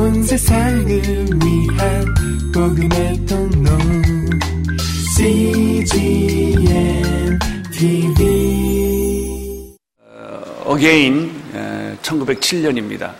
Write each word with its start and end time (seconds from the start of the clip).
온 0.00 0.22
세상을 0.22 0.88
위한 0.88 2.14
복음의 2.54 3.26
통로 3.26 3.70
CGM 5.14 6.62
TV 7.70 9.76
어게인 10.64 11.98
1907년입니다. 12.00 13.12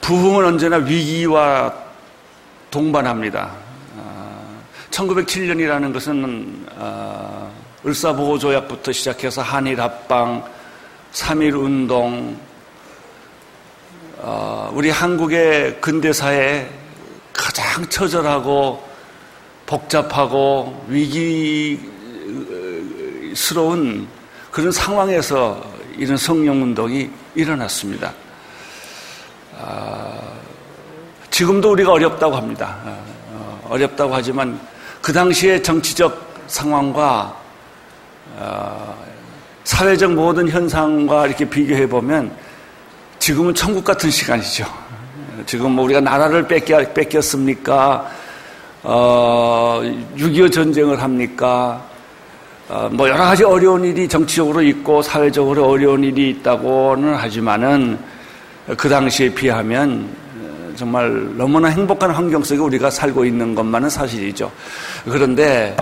부흥은 0.00 0.44
언제나 0.44 0.76
위기와 0.76 1.74
동반합니다. 2.70 3.50
1907년이라는 4.92 5.92
것은 5.92 6.66
어, 6.76 7.52
을사보호조약부터 7.84 8.92
시작해서 8.92 9.42
한일합방, 9.42 10.53
3.1 11.14 11.54
운동, 11.54 12.36
어, 14.16 14.68
우리 14.74 14.90
한국의 14.90 15.80
근대사에 15.80 16.68
가장 17.32 17.88
처절하고 17.88 18.82
복잡하고 19.64 20.84
위기스러운 23.28 24.08
그런 24.50 24.72
상황에서 24.72 25.64
이런 25.96 26.16
성령운동이 26.16 27.08
일어났습니다. 27.36 28.12
아, 29.56 30.18
지금도 31.30 31.70
우리가 31.70 31.92
어렵다고 31.92 32.34
합니다. 32.34 32.76
어, 33.30 33.68
어렵다고 33.70 34.12
하지만 34.12 34.60
그 35.00 35.12
당시의 35.12 35.62
정치적 35.62 36.44
상황과 36.48 37.40
어, 38.36 39.13
사회적 39.64 40.12
모든 40.12 40.48
현상과 40.48 41.26
이렇게 41.26 41.48
비교해 41.48 41.88
보면 41.88 42.30
지금은 43.18 43.54
천국 43.54 43.82
같은 43.84 44.10
시간이죠. 44.10 44.66
지금 45.46 45.72
뭐 45.72 45.84
우리가 45.84 46.00
나라를 46.00 46.46
뺏겨, 46.46 46.84
뺏겼습니까? 46.92 48.10
어, 48.82 49.80
6.25 50.16 50.52
전쟁을 50.52 51.02
합니까? 51.02 51.82
어, 52.68 52.88
뭐 52.92 53.08
여러 53.08 53.24
가지 53.24 53.44
어려운 53.44 53.84
일이 53.84 54.06
정치적으로 54.06 54.62
있고 54.62 55.00
사회적으로 55.00 55.66
어려운 55.66 56.04
일이 56.04 56.30
있다고는 56.30 57.14
하지만은 57.14 57.98
그 58.76 58.88
당시에 58.88 59.32
비하면 59.32 60.08
정말 60.76 61.36
너무나 61.36 61.68
행복한 61.68 62.10
환경 62.10 62.42
속에 62.42 62.60
우리가 62.60 62.90
살고 62.90 63.24
있는 63.24 63.54
것만은 63.54 63.88
사실이죠. 63.88 64.50
그런데 65.04 65.74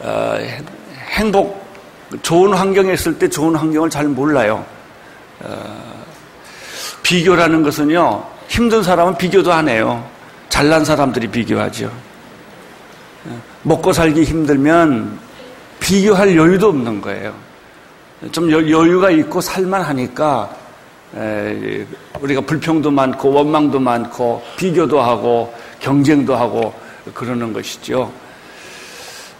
어, 0.00 0.36
행복 1.12 1.63
좋은 2.22 2.54
환경에 2.54 2.92
있을 2.92 3.18
때 3.18 3.28
좋은 3.28 3.54
환경을 3.54 3.90
잘 3.90 4.06
몰라요. 4.06 4.64
어, 5.40 6.04
비교라는 7.02 7.62
것은요 7.62 8.24
힘든 8.48 8.82
사람은 8.82 9.16
비교도 9.16 9.52
안 9.52 9.68
해요. 9.68 10.08
잘난 10.48 10.84
사람들이 10.84 11.28
비교하죠. 11.28 11.90
어, 13.26 13.42
먹고 13.62 13.92
살기 13.92 14.24
힘들면 14.24 15.18
비교할 15.80 16.36
여유도 16.36 16.68
없는 16.68 17.00
거예요. 17.00 17.34
좀 18.32 18.50
여유가 18.50 19.10
있고 19.10 19.40
살만하니까 19.40 20.56
우리가 22.20 22.40
불평도 22.40 22.90
많고 22.90 23.32
원망도 23.32 23.78
많고 23.78 24.42
비교도 24.56 25.00
하고 25.00 25.54
경쟁도 25.80 26.34
하고 26.34 26.74
그러는 27.12 27.52
것이죠. 27.52 28.10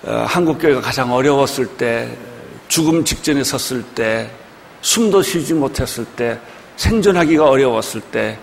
어, 0.03 0.25
한국 0.29 0.59
교회가 0.59 0.83
가장 0.83 1.13
어려웠을 1.13 1.67
때, 1.67 2.15
죽음 2.75 3.05
직전에 3.05 3.45
섰을 3.45 3.85
때, 3.95 4.29
숨도 4.81 5.23
쉬지 5.23 5.55
못했을 5.55 6.05
때, 6.05 6.37
생존하기가 6.75 7.49
어려웠을 7.49 8.01
때, 8.01 8.37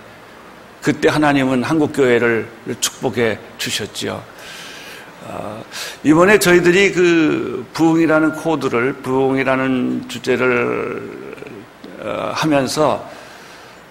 그때 0.80 1.10
하나님은 1.10 1.62
한국 1.62 1.92
교회를 1.92 2.48
축복해 2.80 3.38
주셨지요. 3.58 4.22
어, 5.24 5.62
이번에 6.02 6.38
저희들이 6.38 6.92
그 6.92 7.66
부흥이라는 7.74 8.36
코드를 8.36 8.94
부흥이라는 9.02 10.08
주제를 10.08 11.10
어, 12.00 12.32
하면서 12.34 13.06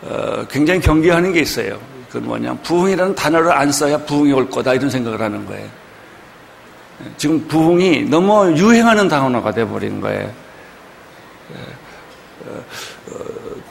어, 0.01 0.43
굉장히 0.49 0.79
경계하는 0.79 1.33
게 1.33 1.41
있어요. 1.41 1.79
그 2.09 2.17
뭐냐, 2.17 2.55
부흥이라는 2.63 3.13
단어를 3.13 3.51
안 3.51 3.71
써야 3.71 3.95
부흥이 3.99 4.33
올 4.33 4.49
거다 4.49 4.73
이런 4.73 4.89
생각을 4.89 5.21
하는 5.21 5.45
거예요. 5.45 5.80
지금 7.17 7.47
부흥이 7.47 8.03
너무 8.03 8.55
유행하는 8.57 9.07
단어가 9.07 9.51
돼버린 9.51 9.99
거예요. 10.01 10.31
어, 12.45 12.63
어, 13.11 13.15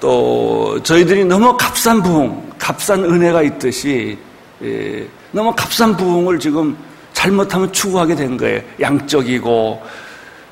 또 0.00 0.82
저희들이 0.82 1.24
너무 1.24 1.56
값싼 1.56 2.02
부흥, 2.02 2.50
값싼 2.58 3.04
은혜가 3.04 3.42
있듯이 3.42 4.18
예, 4.62 5.06
너무 5.32 5.54
값싼 5.54 5.96
부흥을 5.96 6.38
지금 6.38 6.76
잘못하면 7.12 7.72
추구하게 7.72 8.14
된 8.14 8.36
거예요. 8.36 8.60
양적이고 8.80 9.82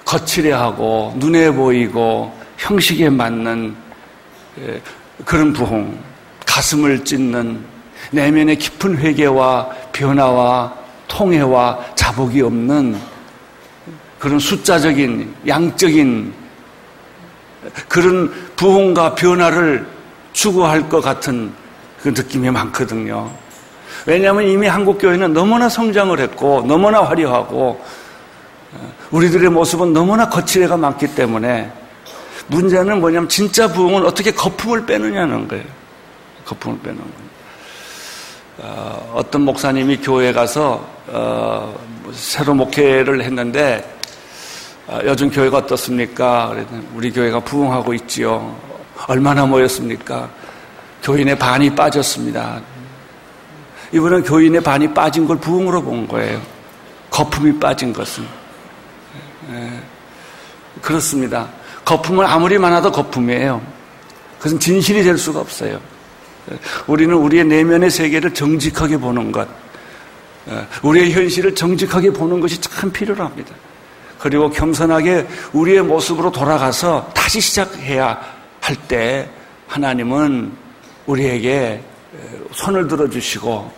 거칠해하고 0.05 1.15
눈에 1.17 1.51
보이고 1.51 2.33
형식에 2.57 3.11
맞는 3.11 3.75
예, 4.61 4.81
그런 5.25 5.53
부흥, 5.53 5.99
가슴을 6.47 7.05
찢는 7.05 7.65
내면의 8.11 8.57
깊은 8.57 8.97
회개와 8.99 9.69
변화와 9.93 10.78
통해와 11.19 11.77
자복이 11.97 12.41
없는 12.43 12.97
그런 14.21 14.39
숫자적인 14.39 15.35
양적인 15.49 16.33
그런 17.89 18.33
부흥과 18.55 19.17
변화를 19.17 19.85
추구할 20.33 20.89
것 20.89 21.01
같은 21.01 21.53
그 22.01 22.09
느낌이 22.11 22.49
많거든요. 22.51 23.29
왜냐하면 24.07 24.45
이미 24.45 24.69
한국 24.69 24.99
교회는 24.99 25.33
너무나 25.33 25.69
성장을 25.69 26.17
했고 26.21 26.65
너무나 26.69 27.03
화려하고 27.03 27.85
우리들의 29.11 29.51
모습은 29.51 29.93
너무나 29.93 30.29
거칠애가 30.29 30.77
많기 30.77 31.17
때문에 31.17 31.73
문제는 32.47 33.01
뭐냐면 33.01 33.29
진짜 33.29 33.67
부흥은 33.67 34.07
어떻게 34.07 34.31
거품을 34.31 34.87
빼느냐는 34.87 35.49
거예요. 35.49 35.65
거품을 36.45 36.79
빼는 36.79 36.99
거예요. 36.99 37.29
어, 38.59 39.13
어떤 39.17 39.43
목사님이 39.43 39.97
교회에 39.99 40.33
가서 40.33 40.98
어, 41.11 41.79
새로 42.13 42.55
목회를 42.55 43.23
했는데 43.23 43.99
어, 44.87 44.99
요즘 45.05 45.31
교회가 45.31 45.59
어떻습니까? 45.59 46.55
우리 46.95 47.13
교회가 47.13 47.41
부흥하고 47.41 47.95
있지요. 47.95 48.57
얼마나 49.07 49.47
모였습니까? 49.47 50.29
교인의 51.03 51.39
반이 51.39 51.75
빠졌습니다. 51.75 52.61
이번엔 53.93 54.23
교인의 54.23 54.61
반이 54.63 54.93
빠진 54.93 55.27
걸 55.27 55.39
부흥으로 55.39 55.83
본 55.83 56.07
거예요. 56.07 56.41
거품이 57.11 57.59
빠진 57.59 57.93
것은. 57.93 58.25
예, 59.53 59.81
그렇습니다. 60.83 61.49
거품은 61.85 62.27
아무리 62.27 62.59
많아도 62.59 62.93
거품이에요. 62.93 63.63
그것은 64.39 64.59
진실이 64.59 65.03
될 65.03 65.17
수가 65.17 65.41
없어요. 65.41 65.81
우리는 66.87 67.15
우리의 67.15 67.45
내면의 67.45 67.91
세계를 67.91 68.35
정직하게 68.35 68.99
보는 68.99 69.33
것, 69.33 69.49
우리의 70.83 71.13
현실을 71.13 71.55
정직하게 71.55 72.11
보는 72.11 72.41
것이 72.41 72.61
참 72.61 72.91
필요합니다. 72.91 73.55
그리고 74.19 74.51
겸손하게 74.51 75.27
우리의 75.53 75.83
모습으로 75.83 76.33
돌아가서 76.33 77.11
다시 77.15 77.41
시작해야 77.41 78.21
할 78.61 78.77
때 78.89 79.29
하나님은 79.69 80.53
우리에게 81.07 81.83
손을 82.53 82.89
들어주시고 82.89 83.73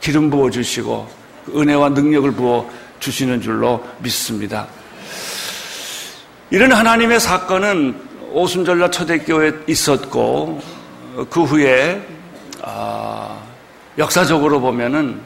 기름 0.00 0.30
부어주시고 0.30 1.08
은혜와 1.56 1.90
능력을 1.90 2.30
부어 2.32 2.68
주시는 3.00 3.40
줄로 3.40 3.84
믿습니다. 4.00 4.66
이런 6.50 6.72
하나님의 6.72 7.20
사건은 7.20 8.00
오순절날 8.32 8.90
초대교회에 8.90 9.52
있었고 9.66 10.60
그 11.30 11.44
후에 11.44 12.02
아, 12.62 13.40
역사적으로 13.96 14.60
보면은 14.60 15.20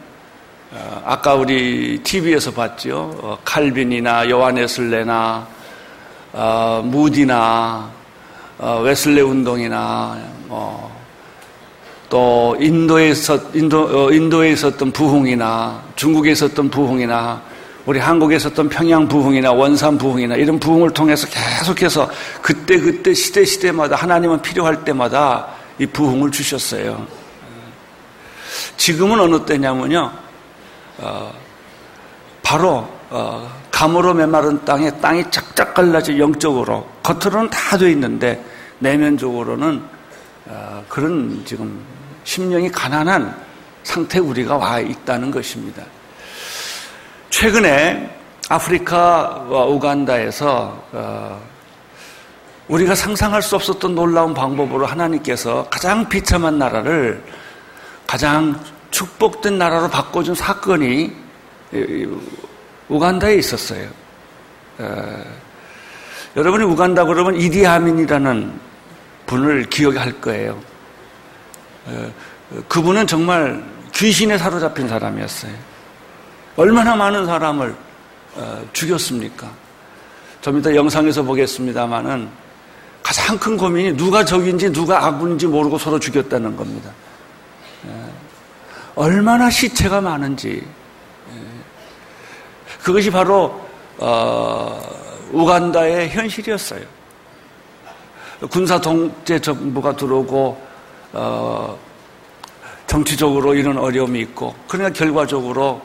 아, 0.75 1.03
아까 1.05 1.35
우리 1.35 2.01
TV에서 2.03 2.51
봤죠. 2.51 3.15
어, 3.21 3.39
칼빈이나 3.45 4.29
요한에슬레나 4.31 5.47
어, 6.33 6.83
무디나 6.83 7.91
어, 8.59 8.81
웨슬레 8.83 9.21
운동이나 9.21 10.19
뭐, 10.47 10.91
또 12.09 12.57
인도에 12.59 13.11
있었 13.11 13.55
인도 13.55 14.11
인도에 14.11 14.53
있었던 14.53 14.93
부흥이나 14.93 15.83
중국에 15.95 16.33
있었던 16.33 16.71
부흥이나 16.71 17.43
우리 17.85 17.99
한국에 17.99 18.37
있었던 18.37 18.69
평양 18.71 19.07
부흥이나 19.07 19.53
원산 19.53 19.99
부흥이나 19.99 20.37
이런 20.37 20.59
부흥을 20.59 20.91
통해서 20.95 21.27
계속해서 21.27 22.09
그때 22.41 22.79
그때 22.79 23.13
시대 23.13 23.45
시대마다 23.45 23.97
하나님은 23.97 24.41
필요할 24.41 24.85
때마다 24.85 25.49
이 25.79 25.85
부흥을 25.85 26.31
주셨어요. 26.31 27.07
지금은 28.77 29.21
어느 29.21 29.45
때냐면요, 29.45 30.13
어, 31.03 31.33
바로 32.43 32.89
어, 33.11 33.51
감으로 33.71 34.15
메마른 34.15 34.65
땅에 34.65 34.91
땅이 35.01 35.31
쫙쫙 35.31 35.75
갈라져 35.75 36.17
영적으로 36.19 36.87
겉으로는 37.03 37.51
다 37.51 37.77
돼 37.77 37.91
있는데 37.91 38.43
내면적으로는 38.79 39.83
어, 40.47 40.85
그런 40.89 41.43
지금 41.45 41.85
심령이 42.25 42.71
가난한 42.71 43.35
상태 43.83 44.19
우리가 44.19 44.57
와 44.57 44.79
있다는 44.79 45.31
것입니다. 45.31 45.83
최근에 47.31 48.19
아프리카와 48.49 49.65
우간다에서 49.67 50.85
어, 50.93 51.43
우리가 52.69 52.95
상상할 52.95 53.43
수 53.43 53.57
없었던 53.57 53.95
놀라운 53.95 54.33
방법으로 54.35 54.87
하나님께서 54.87 55.67
가장 55.71 56.09
비참한 56.09 56.59
나라를 56.59 57.23
가장 58.07 58.59
축복된 58.93 59.59
나라로 59.59 59.89
바꿔준 59.89 60.37
사건이 60.37 61.13
우간다에 62.89 63.35
있었어요. 63.35 63.89
어, 64.79 65.25
여러분이 66.37 66.65
우간다 66.65 67.05
그러면 67.05 67.37
이디아민이라는 67.37 68.61
분을 69.27 69.65
기억할 69.65 70.21
거예요. 70.21 70.61
어, 71.87 72.13
그분은 72.69 73.07
정말 73.07 73.65
귀신에 73.95 74.39
사로잡힌 74.39 74.89
사람이었어요. 74.89 75.53
얼마나 76.57 76.95
많은 76.95 77.27
사람을 77.27 77.75
어, 78.35 78.65
죽였습니까? 78.73 79.51
좀 80.41 80.59
이따 80.59 80.75
영상에서 80.75 81.23
보겠습니다만은 81.23 82.29
가장 83.03 83.39
큰 83.39 83.57
고민이 83.57 83.97
누가 83.97 84.25
적인지 84.25 84.73
누가 84.73 85.07
아군인지 85.07 85.47
모르고 85.47 85.79
서로 85.79 85.99
죽였다는 85.99 86.57
겁니다. 86.57 86.91
예. 88.97 89.01
얼마나 89.01 89.51
시체가 89.51 90.01
많은지 90.01 90.63
예. 91.31 91.39
그것이 92.83 93.11
바로 93.11 93.61
어, 93.99 94.81
우간다의 95.33 96.11
현실이었어요. 96.11 96.85
군사 98.51 98.81
통제 98.81 99.39
정부가 99.39 99.95
들어오고 99.95 100.61
어, 101.13 101.79
정치적으로 102.87 103.55
이런 103.55 103.79
어려움이 103.79 104.21
있고 104.21 104.55
그러나 104.69 104.91
결과적으로 104.91 105.81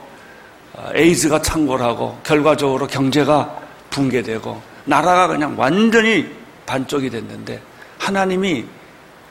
어, 0.74 0.90
에이즈가 0.94 1.42
창궐하고 1.42 2.20
결과적으로 2.24 2.88
경제가 2.88 3.58
붕괴되고 3.90 4.62
나라가 4.86 5.28
그냥 5.28 5.54
완전히 5.58 6.30
반쪽이 6.66 7.10
됐는데 7.10 7.62
하나님이 8.00 8.66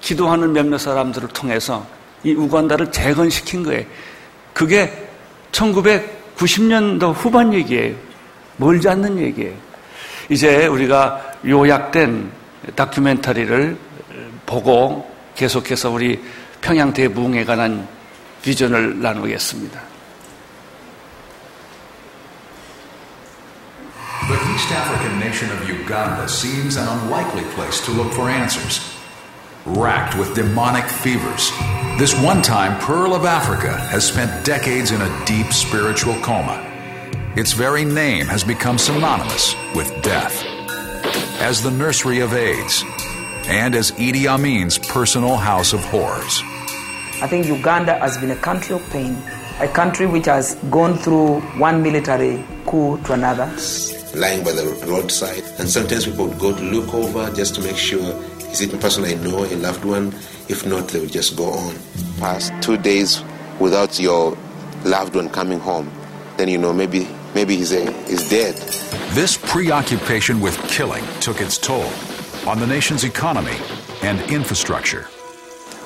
기도하는 0.01 0.53
몇몇 0.53 0.79
사람들을 0.79 1.29
통해서 1.29 1.87
이 2.27 2.35
우간다를 2.35 2.91
재건시킨 2.91 3.63
거예요. 3.63 3.85
그게 4.53 5.09
1990년도 5.53 7.15
후반 7.15 7.55
얘기예요. 7.55 7.95
멀지 8.57 8.89
않는 8.89 9.17
얘기예요. 9.19 9.55
이제 10.29 10.67
우리가 10.67 11.35
요약된 11.47 12.33
다큐멘터리를 12.75 13.77
보고 14.45 15.09
계속해서 15.37 15.91
우리 15.91 16.21
평양 16.61 16.93
대부흥에 16.93 17.45
관한 17.45 17.87
비전을 18.43 19.01
나누겠습니다. 19.01 19.81
The 24.27 24.53
East 24.53 24.75
African 24.75 25.21
nation 25.21 25.53
of 25.53 25.69
Uganda 25.69 26.27
seems 26.27 26.77
an 26.77 26.89
unlikely 26.89 27.45
place 27.55 27.81
to 27.87 27.93
look 27.93 28.13
for 28.13 28.29
answers. 28.29 28.96
Racked 29.67 30.17
with 30.17 30.37
demonic 30.37 30.85
fevers, 30.85 31.51
this 31.99 32.17
one 32.23 32.41
time 32.41 32.79
pearl 32.81 33.17
of 33.17 33.25
Africa 33.25 33.77
has 33.77 34.07
spent 34.07 34.47
decades 34.47 34.93
in 34.93 35.03
a 35.03 35.25
deep 35.27 35.53
spiritual 35.53 36.15
coma. 36.21 36.65
Its 37.35 37.53
very 37.53 37.85
name 37.85 38.27
has 38.27 38.45
become 38.45 38.79
synonymous 38.79 39.57
with 39.75 39.91
death. 40.05 40.45
As 41.41 41.65
the 41.65 41.73
nursery 41.73 42.21
of 42.21 42.33
AIDS, 42.33 42.85
and 43.49 43.75
as 43.75 43.91
Idi 43.91 44.33
Amin's 44.33 44.79
personal 44.79 45.35
house 45.35 45.73
of 45.73 45.81
horrors. 45.87 46.43
I 47.21 47.27
think 47.27 47.47
Uganda 47.47 47.99
has 47.99 48.17
been 48.19 48.31
a 48.31 48.37
country 48.37 48.77
of 48.77 48.89
pain, 48.91 49.21
a 49.59 49.67
country 49.67 50.07
which 50.07 50.27
has 50.27 50.55
gone 50.71 50.97
through 50.97 51.41
one 51.59 51.83
military 51.83 52.45
coup 52.67 53.03
to 53.03 53.15
another 53.15 53.51
lying 54.17 54.43
by 54.43 54.53
the 54.53 54.65
roadside. 54.87 55.45
And 55.59 55.69
sometimes 55.69 56.07
people 56.07 56.27
would 56.29 56.39
go 56.39 56.57
to 56.57 56.63
look 56.63 56.93
over 56.95 57.31
just 57.35 57.55
to 57.57 57.61
make 57.61 57.77
sure 57.77 58.15
is 58.51 58.61
it 58.61 58.73
a 58.73 58.79
person 58.79 59.05
I 59.05 59.15
know, 59.15 59.45
a 59.45 59.57
loved 59.57 59.85
one? 59.85 60.15
If 60.49 60.67
not, 60.67 60.89
they 60.89 61.01
will 61.01 61.07
just 61.09 61.37
go 61.37 61.47
on. 61.47 61.75
Past 62.19 62.53
two 62.63 62.77
days 62.77 63.23
without 63.61 63.99
your 63.99 64.37
loved 64.85 65.15
one 65.15 65.29
coming 65.29 65.59
home, 65.59 65.91
then 66.37 66.49
you 66.49 66.59
know 66.59 66.73
maybe 66.73 67.09
maybe 67.35 67.57
he's 67.57 67.73
a, 67.73 67.91
he's 68.05 68.29
dead. 68.29 68.55
This 69.15 69.37
preoccupation 69.37 70.41
with 70.41 70.57
killing 70.69 71.05
took 71.21 71.41
its 71.41 71.59
toll 71.59 71.91
on 72.47 72.61
the 72.61 72.67
nation's 72.67 73.05
economy 73.05 73.57
and 74.03 74.21
infrastructure. 74.31 75.09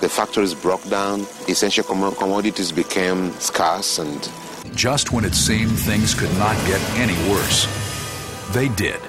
The 0.00 0.08
factories 0.08 0.54
broke 0.54 0.88
down, 0.88 1.20
essential 1.48 1.84
commodities 1.84 2.72
became 2.72 3.32
scarce, 3.32 3.98
and 3.98 4.30
just 4.74 5.12
when 5.12 5.24
it 5.24 5.34
seemed 5.34 5.78
things 5.78 6.14
could 6.14 6.32
not 6.38 6.56
get 6.66 6.80
any 6.98 7.14
worse. 7.30 7.66
They 8.52 8.68
did. 8.68 9.00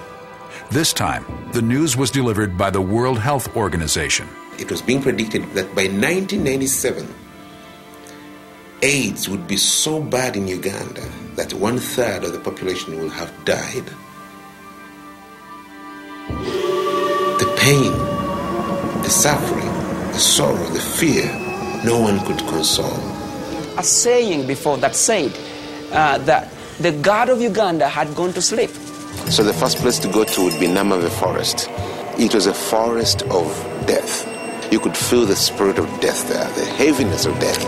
This 0.71 0.93
time, 0.93 1.25
the 1.51 1.61
news 1.61 1.97
was 1.97 2.09
delivered 2.11 2.57
by 2.57 2.69
the 2.69 2.79
World 2.79 3.19
Health 3.19 3.57
Organization. 3.57 4.25
It 4.57 4.71
was 4.71 4.81
being 4.81 5.01
predicted 5.01 5.43
that 5.51 5.67
by 5.75 5.91
1997, 5.91 7.13
AIDS 8.81 9.27
would 9.27 9.49
be 9.49 9.57
so 9.57 10.01
bad 10.01 10.37
in 10.37 10.47
Uganda 10.47 11.03
that 11.35 11.53
one 11.53 11.77
third 11.77 12.23
of 12.23 12.31
the 12.31 12.39
population 12.39 12.97
will 12.97 13.09
have 13.09 13.33
died. 13.43 13.83
The 16.29 17.53
pain, 17.59 17.91
the 19.03 19.09
suffering, 19.09 19.67
the 20.13 20.19
sorrow, 20.19 20.69
the 20.69 20.79
fear, 20.79 21.25
no 21.83 21.99
one 21.99 22.17
could 22.25 22.39
console. 22.47 22.95
A 23.77 23.83
saying 23.83 24.47
before 24.47 24.77
that 24.77 24.95
said 24.95 25.37
uh, 25.91 26.17
that 26.19 26.49
the 26.79 26.93
God 26.93 27.27
of 27.27 27.41
Uganda 27.41 27.89
had 27.89 28.15
gone 28.15 28.31
to 28.31 28.41
sleep. 28.41 28.71
So 29.29 29.43
the 29.43 29.53
first 29.53 29.77
place 29.77 29.99
to 29.99 30.07
go 30.07 30.23
to 30.23 30.43
would 30.43 30.59
be 30.59 30.67
Namave 30.67 31.09
Forest. 31.09 31.67
It 32.19 32.33
was 32.33 32.45
a 32.45 32.53
forest 32.53 33.23
of 33.23 33.45
death. 33.87 34.27
You 34.71 34.79
could 34.79 34.95
feel 34.95 35.25
the 35.25 35.35
spirit 35.35 35.77
of 35.79 35.85
death 35.99 36.27
there, 36.29 36.47
the 36.53 36.65
heaviness 36.65 37.25
of 37.25 37.39
death. 37.39 37.59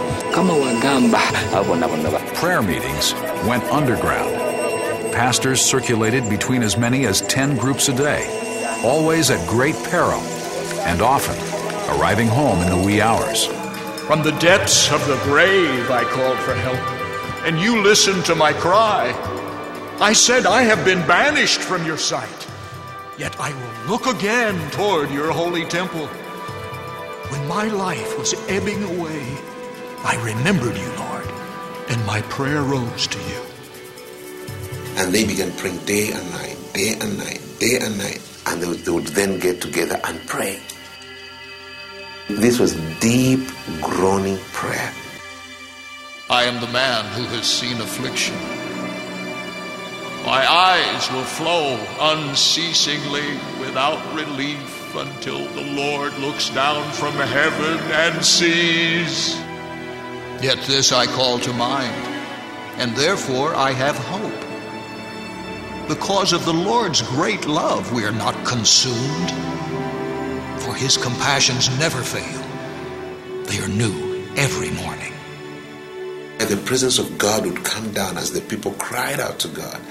Prayer 2.35 2.61
meetings 2.61 3.13
went 3.45 3.63
underground. 3.65 4.33
Pastors 5.13 5.61
circulated 5.61 6.29
between 6.29 6.63
as 6.63 6.77
many 6.77 7.05
as 7.05 7.21
10 7.21 7.57
groups 7.57 7.87
a 7.89 7.93
day, 7.93 8.25
always 8.83 9.29
at 9.29 9.47
great 9.47 9.75
peril, 9.85 10.21
and 10.87 11.01
often 11.01 11.35
arriving 11.97 12.27
home 12.27 12.59
in 12.61 12.69
the 12.69 12.85
wee 12.85 13.01
hours. 13.01 13.47
From 14.07 14.23
the 14.23 14.31
depths 14.39 14.91
of 14.91 15.05
the 15.07 15.17
grave 15.23 15.91
I 15.91 16.03
called 16.03 16.39
for 16.39 16.53
help, 16.55 16.79
and 17.45 17.59
you 17.59 17.81
listened 17.81 18.25
to 18.25 18.35
my 18.35 18.53
cry. 18.53 19.11
I 19.99 20.13
said, 20.13 20.45
I 20.45 20.63
have 20.63 20.83
been 20.83 21.05
banished 21.07 21.59
from 21.59 21.85
your 21.85 21.97
sight. 21.97 22.47
Yet 23.17 23.39
I 23.39 23.53
will 23.53 23.91
look 23.91 24.07
again 24.07 24.57
toward 24.71 25.11
your 25.11 25.31
holy 25.31 25.65
temple. 25.65 26.07
When 27.29 27.47
my 27.47 27.67
life 27.67 28.17
was 28.17 28.33
ebbing 28.49 28.83
away, 28.83 29.37
I 30.03 30.19
remembered 30.23 30.75
you, 30.75 30.91
Lord, 30.97 31.27
and 31.89 32.05
my 32.05 32.21
prayer 32.23 32.61
rose 32.61 33.07
to 33.07 33.19
you. 33.19 33.41
And 34.97 35.13
they 35.13 35.25
began 35.25 35.51
praying 35.53 35.77
day 35.85 36.11
and 36.11 36.31
night, 36.31 36.57
day 36.73 36.95
and 36.99 37.17
night, 37.17 37.41
day 37.59 37.77
and 37.79 37.97
night. 37.97 38.21
And 38.47 38.61
they 38.61 38.67
would, 38.67 38.79
they 38.79 38.91
would 38.91 39.07
then 39.07 39.39
get 39.39 39.61
together 39.61 39.99
and 40.03 40.19
pray. 40.27 40.59
This 42.29 42.59
was 42.59 42.73
deep, 42.99 43.47
groaning 43.79 44.37
prayer. 44.53 44.91
I 46.29 46.43
am 46.43 46.59
the 46.61 46.71
man 46.71 47.05
who 47.13 47.23
has 47.35 47.45
seen 47.45 47.79
affliction. 47.79 48.35
My 50.25 50.49
eyes 50.49 51.11
will 51.11 51.25
flow 51.25 51.77
unceasingly 51.99 53.27
without 53.59 53.99
relief 54.15 54.95
until 54.95 55.45
the 55.49 55.63
Lord 55.63 56.17
looks 56.17 56.49
down 56.49 56.89
from 56.93 57.11
heaven 57.15 57.77
and 57.91 58.23
sees. 58.23 59.35
Yet 60.41 60.59
this 60.65 60.93
I 60.93 61.07
call 61.07 61.39
to 61.39 61.51
mind, 61.51 61.93
and 62.77 62.95
therefore 62.95 63.53
I 63.53 63.71
have 63.71 63.97
hope. 63.97 65.89
Because 65.89 66.31
of 66.31 66.45
the 66.45 66.53
Lord's 66.53 67.01
great 67.01 67.45
love, 67.45 67.91
we 67.91 68.05
are 68.05 68.11
not 68.13 68.45
consumed, 68.45 69.29
for 70.61 70.73
his 70.73 70.95
compassions 70.95 71.67
never 71.77 72.01
fail. 72.01 72.41
They 73.43 73.59
are 73.59 73.67
new 73.67 74.25
every 74.37 74.71
morning. 74.71 75.11
And 76.39 76.47
the 76.49 76.63
presence 76.65 76.97
of 76.97 77.17
God 77.17 77.45
would 77.45 77.65
come 77.65 77.91
down 77.91 78.17
as 78.17 78.31
the 78.31 78.39
people 78.39 78.71
cried 78.73 79.19
out 79.19 79.39
to 79.39 79.49
God 79.49 79.81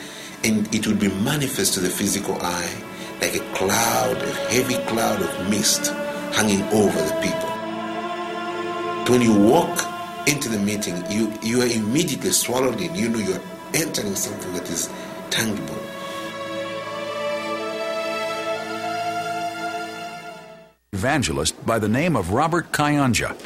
and 0.44 0.74
it 0.74 0.86
would 0.86 0.98
be 0.98 1.08
manifest 1.08 1.74
to 1.74 1.80
the 1.80 1.88
physical 1.88 2.36
eye 2.40 2.74
like 3.20 3.36
a 3.36 3.54
cloud, 3.54 4.16
a 4.16 4.32
heavy 4.50 4.76
cloud 4.86 5.22
of 5.22 5.50
mist 5.50 5.86
hanging 6.34 6.62
over 6.72 6.98
the 6.98 7.14
people. 7.22 7.48
When 9.12 9.22
you 9.22 9.34
walk 9.38 9.86
into 10.26 10.48
the 10.48 10.58
meeting, 10.58 10.96
you, 11.10 11.32
you 11.42 11.62
are 11.62 11.66
immediately 11.66 12.30
swallowed 12.30 12.80
in. 12.80 12.94
You 12.94 13.08
know 13.08 13.18
you're 13.18 13.40
entering 13.74 14.14
something 14.14 14.52
that 14.54 14.68
is 14.70 14.90
tangible. 15.30 15.78
evangelist 21.02 21.58
by 21.66 21.80
the 21.80 21.88
name 21.88 22.14
of 22.14 22.30
Robert 22.30 22.70
Kayanja. 22.70 23.36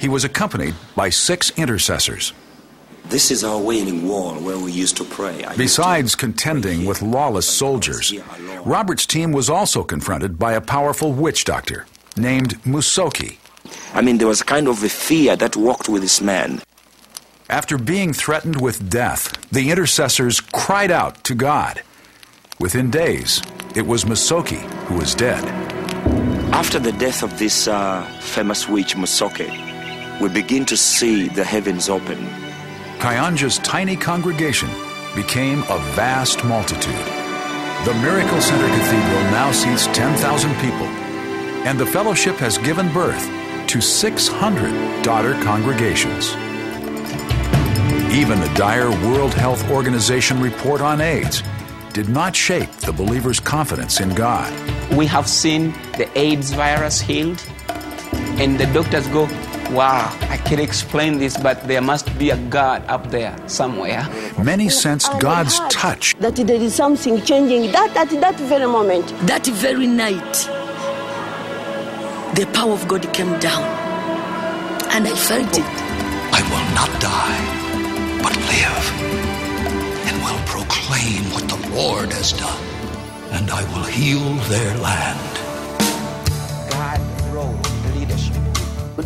He 0.00 0.08
was 0.08 0.24
accompanied 0.24 0.74
by 0.96 1.10
six 1.10 1.50
intercessors. 1.58 2.32
This 3.08 3.30
is 3.30 3.42
our 3.42 3.58
wailing 3.58 4.06
wall 4.06 4.34
where 4.34 4.58
we 4.58 4.70
used 4.70 4.98
to 4.98 5.04
pray. 5.04 5.42
I 5.42 5.56
Besides 5.56 6.10
to 6.12 6.18
contending 6.18 6.84
with 6.84 7.00
lawless 7.00 7.48
soldiers. 7.48 8.12
Robert's 8.66 9.06
team 9.06 9.32
was 9.32 9.48
also 9.48 9.82
confronted 9.82 10.38
by 10.38 10.52
a 10.52 10.60
powerful 10.60 11.12
witch 11.14 11.46
doctor 11.46 11.86
named 12.18 12.62
Musoki. 12.64 13.38
I 13.94 14.02
mean, 14.02 14.18
there 14.18 14.28
was 14.28 14.42
kind 14.42 14.68
of 14.68 14.82
a 14.84 14.90
fear 14.90 15.36
that 15.36 15.56
walked 15.56 15.88
with 15.88 16.02
this 16.02 16.20
man. 16.20 16.60
After 17.48 17.78
being 17.78 18.12
threatened 18.12 18.60
with 18.60 18.90
death, 18.90 19.32
the 19.50 19.70
intercessors 19.70 20.42
cried 20.42 20.90
out 20.90 21.24
to 21.24 21.34
God. 21.34 21.82
Within 22.60 22.90
days, 22.90 23.40
it 23.74 23.86
was 23.86 24.04
Musoki 24.04 24.60
who 24.84 24.96
was 24.98 25.14
dead. 25.14 25.42
After 26.52 26.78
the 26.78 26.92
death 26.92 27.22
of 27.22 27.38
this 27.38 27.68
uh, 27.68 28.02
famous 28.20 28.68
witch, 28.68 28.96
Musoke, 28.96 29.48
we 30.20 30.28
begin 30.28 30.66
to 30.66 30.76
see 30.76 31.28
the 31.28 31.44
heavens 31.44 31.88
open. 31.88 32.47
Kayanja's 32.98 33.58
tiny 33.58 33.94
congregation 33.94 34.68
became 35.14 35.60
a 35.62 35.78
vast 35.94 36.44
multitude. 36.44 37.06
The 37.84 37.94
Miracle 38.02 38.40
Center 38.40 38.66
Cathedral 38.66 39.22
now 39.30 39.52
seats 39.52 39.86
10,000 39.96 40.52
people, 40.56 40.88
and 41.64 41.78
the 41.78 41.86
fellowship 41.86 42.34
has 42.38 42.58
given 42.58 42.92
birth 42.92 43.24
to 43.68 43.80
600 43.80 45.04
daughter 45.04 45.34
congregations. 45.44 46.32
Even 48.12 48.40
the 48.40 48.52
dire 48.56 48.90
World 49.06 49.32
Health 49.32 49.70
Organization 49.70 50.40
report 50.40 50.80
on 50.80 51.00
AIDS 51.00 51.44
did 51.92 52.08
not 52.08 52.34
shake 52.34 52.70
the 52.78 52.92
believer's 52.92 53.38
confidence 53.38 54.00
in 54.00 54.12
God. 54.16 54.52
We 54.92 55.06
have 55.06 55.28
seen 55.28 55.72
the 55.96 56.10
AIDS 56.18 56.50
virus 56.50 57.00
healed, 57.00 57.40
and 58.40 58.58
the 58.58 58.66
doctors 58.66 59.06
go, 59.08 59.26
Wow, 59.70 60.16
I 60.30 60.38
can't 60.38 60.62
explain 60.62 61.18
this, 61.18 61.36
but 61.36 61.68
there 61.68 61.82
must 61.82 62.18
be 62.18 62.30
a 62.30 62.36
God 62.48 62.82
up 62.88 63.10
there 63.10 63.36
somewhere. 63.48 64.08
Many 64.42 64.70
sensed 64.70 65.08
oh 65.10 65.16
I 65.16 65.20
God's 65.20 65.58
heard 65.58 65.70
touch 65.70 66.14
That 66.20 66.36
there 66.36 66.56
is 66.56 66.74
something 66.74 67.20
changing 67.22 67.70
that 67.72 67.94
at 67.94 68.08
that 68.20 68.36
very 68.40 68.66
moment. 68.66 69.06
That 69.26 69.46
very 69.46 69.86
night, 69.86 70.32
the 72.34 72.46
power 72.54 72.72
of 72.72 72.88
God 72.88 73.12
came 73.12 73.38
down, 73.40 73.62
and 74.90 75.06
I 75.06 75.14
felt 75.14 75.58
it. 75.58 75.64
I 76.32 76.40
will 76.48 76.68
not 76.74 76.90
die, 77.00 78.22
but 78.22 78.34
live, 78.48 78.84
and 80.08 80.16
will 80.24 80.42
proclaim 80.46 81.24
what 81.34 81.46
the 81.46 81.60
Lord 81.76 82.10
has 82.14 82.32
done, 82.32 82.64
and 83.32 83.50
I 83.50 83.62
will 83.74 83.84
heal 83.84 84.32
their 84.48 84.78
land. 84.78 85.47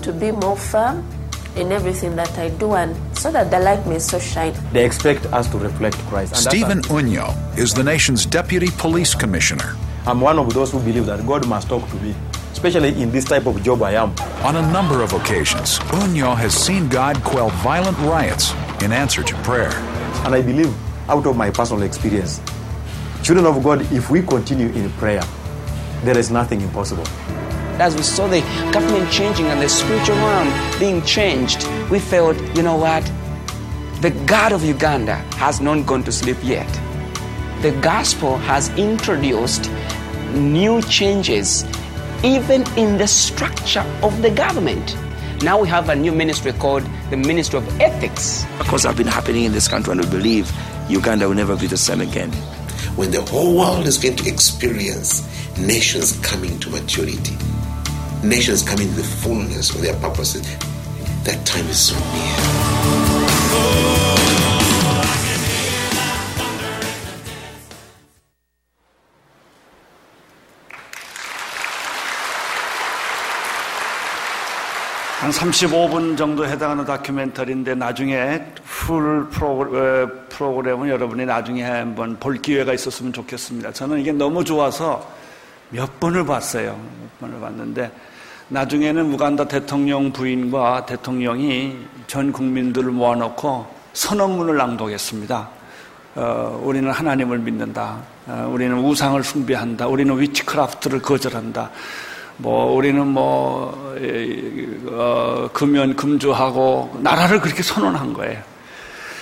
To 0.02 0.12
be 0.12 0.30
more 0.32 0.56
firm 0.56 1.06
in 1.56 1.70
everything 1.70 2.16
that 2.16 2.36
I 2.38 2.48
do 2.50 2.74
and 2.74 2.96
so 3.16 3.30
that 3.30 3.50
the 3.50 3.58
light 3.58 3.86
may 3.86 3.98
so 3.98 4.18
shine. 4.18 4.54
They 4.72 4.84
expect 4.84 5.26
us 5.26 5.48
to 5.50 5.58
reflect 5.58 5.96
Christ. 6.08 6.36
Stephen 6.36 6.80
Unyo 6.82 7.28
is 7.58 7.74
the 7.74 7.84
nation's 7.84 8.24
deputy 8.26 8.68
police 8.78 9.14
commissioner. 9.14 9.76
I'm 10.06 10.20
one 10.20 10.38
of 10.38 10.52
those 10.54 10.72
who 10.72 10.80
believe 10.80 11.06
that 11.06 11.24
God 11.26 11.46
must 11.46 11.68
talk 11.68 11.88
to 11.88 11.96
me, 11.96 12.14
especially 12.52 13.00
in 13.00 13.12
this 13.12 13.24
type 13.24 13.46
of 13.46 13.62
job 13.62 13.82
I 13.82 13.92
am. 13.92 14.10
On 14.44 14.56
a 14.56 14.72
number 14.72 15.02
of 15.02 15.12
occasions, 15.12 15.78
Unyo 16.00 16.36
has 16.36 16.54
seen 16.54 16.88
God 16.88 17.22
quell 17.22 17.50
violent 17.62 17.98
riots 17.98 18.52
in 18.82 18.90
answer 18.92 19.22
to 19.22 19.34
prayer. 19.42 19.70
And 20.24 20.34
I 20.34 20.42
believe, 20.42 20.74
out 21.08 21.26
of 21.26 21.36
my 21.36 21.50
personal 21.50 21.82
experience, 21.82 22.40
children 23.22 23.46
of 23.46 23.62
God, 23.62 23.82
if 23.92 24.10
we 24.10 24.22
continue 24.22 24.68
in 24.68 24.90
prayer, 24.92 25.22
there 26.02 26.18
is 26.18 26.30
nothing 26.30 26.60
impossible. 26.62 27.04
As 27.80 27.96
we 27.96 28.02
saw 28.02 28.28
the 28.28 28.40
government 28.72 29.10
changing 29.10 29.46
and 29.46 29.60
the 29.60 29.68
spiritual 29.68 30.16
realm 30.16 30.78
being 30.78 31.02
changed, 31.02 31.66
we 31.90 31.98
felt, 31.98 32.36
you 32.56 32.62
know 32.62 32.76
what? 32.76 33.04
The 34.00 34.10
God 34.26 34.52
of 34.52 34.64
Uganda 34.64 35.16
has 35.36 35.60
not 35.60 35.86
gone 35.86 36.02
to 36.04 36.12
sleep 36.12 36.36
yet. 36.42 36.68
The 37.62 37.72
gospel 37.80 38.36
has 38.38 38.68
introduced 38.76 39.70
new 40.34 40.82
changes 40.82 41.64
even 42.24 42.64
in 42.76 42.98
the 42.98 43.06
structure 43.06 43.84
of 44.02 44.22
the 44.22 44.30
government. 44.30 44.96
Now 45.42 45.60
we 45.60 45.68
have 45.68 45.88
a 45.88 45.96
new 45.96 46.12
ministry 46.12 46.52
called 46.52 46.84
the 47.10 47.16
Ministry 47.16 47.58
of 47.58 47.80
Ethics. 47.80 48.44
Of 48.44 48.58
Because 48.58 48.84
have 48.84 48.96
been 48.96 49.08
happening 49.08 49.44
in 49.44 49.52
this 49.52 49.66
country, 49.66 49.92
and 49.92 50.00
we 50.00 50.08
believe 50.08 50.52
Uganda 50.88 51.28
will 51.28 51.34
never 51.34 51.56
be 51.56 51.66
the 51.66 51.76
same 51.76 52.00
again. 52.00 52.30
When 52.96 53.10
the 53.10 53.22
whole 53.22 53.56
world 53.56 53.86
is 53.86 53.98
going 53.98 54.16
to 54.16 54.28
experience 54.28 55.26
nations 55.58 56.18
coming 56.20 56.58
to 56.60 56.70
maturity, 56.70 57.36
nations 58.22 58.62
coming 58.62 58.88
to 58.88 58.94
the 58.94 59.02
fullness 59.02 59.70
of 59.74 59.82
their 59.82 59.96
purposes, 59.96 60.42
that 61.24 61.44
time 61.44 61.66
is 61.66 61.78
so 61.78 61.96
near. 61.96 62.62
한 75.22 75.30
35분 75.30 76.16
정도 76.16 76.44
해당하는 76.44 76.84
다큐멘터리인데 76.84 77.76
나중에 77.76 78.44
풀 78.64 79.28
프로그램, 79.28 79.74
어, 79.76 80.08
프로그램은 80.28 80.88
여러분이 80.88 81.26
나중에 81.26 81.62
한번 81.62 82.18
볼 82.18 82.42
기회가 82.42 82.72
있었으면 82.72 83.12
좋겠습니다. 83.12 83.72
저는 83.72 84.00
이게 84.00 84.10
너무 84.10 84.42
좋아서 84.42 85.08
몇 85.70 86.00
번을 86.00 86.26
봤어요. 86.26 86.72
몇 87.00 87.20
번을 87.20 87.40
봤는데 87.40 87.92
나중에는 88.52 89.14
우간다 89.14 89.48
대통령 89.48 90.12
부인과 90.12 90.84
대통령이 90.84 91.74
전 92.06 92.32
국민들을 92.32 92.90
모아놓고 92.90 93.66
선언문을 93.94 94.58
낭독했습니다. 94.58 95.48
어, 96.16 96.60
우리는 96.62 96.90
하나님을 96.90 97.38
믿는다. 97.38 98.02
어, 98.26 98.50
우리는 98.52 98.76
우상을 98.76 99.24
숭배한다. 99.24 99.86
우리는 99.86 100.20
위치크라프트를 100.20 101.00
거절한다. 101.00 101.70
뭐 102.36 102.74
우리는 102.74 103.06
뭐 103.06 103.96
에, 103.98 104.66
어, 104.86 105.48
금연 105.54 105.96
금주하고 105.96 106.98
나라를 107.02 107.40
그렇게 107.40 107.62
선언한 107.62 108.12
거예요. 108.12 108.38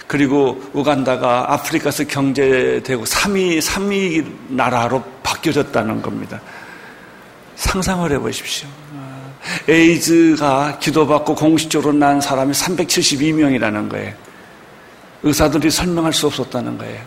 그리고 0.09 0.61
우간다가 0.73 1.53
아프리카에서 1.53 2.03
경제되고 2.09 3.05
3위 3.05 3.61
3위 3.61 4.27
나라로 4.49 5.05
바뀌어졌다는 5.23 6.03
겁니다. 6.03 6.41
상상을 7.55 8.11
해보십시오. 8.11 8.69
어, 9.51 9.71
에이즈가 9.71 10.79
기도받고 10.79 11.35
공식적으로 11.35 11.93
난 11.93 12.21
사람이 12.21 12.53
372명이라는 12.53 13.89
거예요. 13.89 14.15
의사들이 15.23 15.71
설명할 15.71 16.13
수 16.13 16.27
없었다는 16.27 16.79
거예요. 16.79 17.01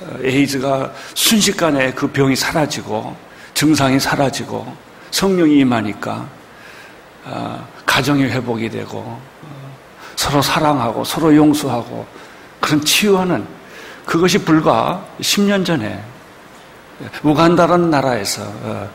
어, 0.00 0.18
에이즈가 0.22 0.92
순식간에 1.14 1.92
그 1.92 2.08
병이 2.08 2.36
사라지고 2.36 3.16
증상이 3.54 4.00
사라지고 4.00 4.66
성령이 5.10 5.58
임하니까 5.58 6.28
어, 7.24 7.68
가정이 7.86 8.24
회복이 8.24 8.68
되고 8.70 8.98
어, 8.98 9.76
서로 10.16 10.42
사랑하고 10.42 11.04
서로 11.04 11.34
용서하고 11.34 12.06
그런 12.60 12.84
치유하는 12.84 13.46
그것이 14.04 14.38
불과 14.38 15.06
10년 15.20 15.64
전에 15.64 16.02
우간다라는 17.22 17.90
나라에서 17.90 18.42
어, 18.42 18.90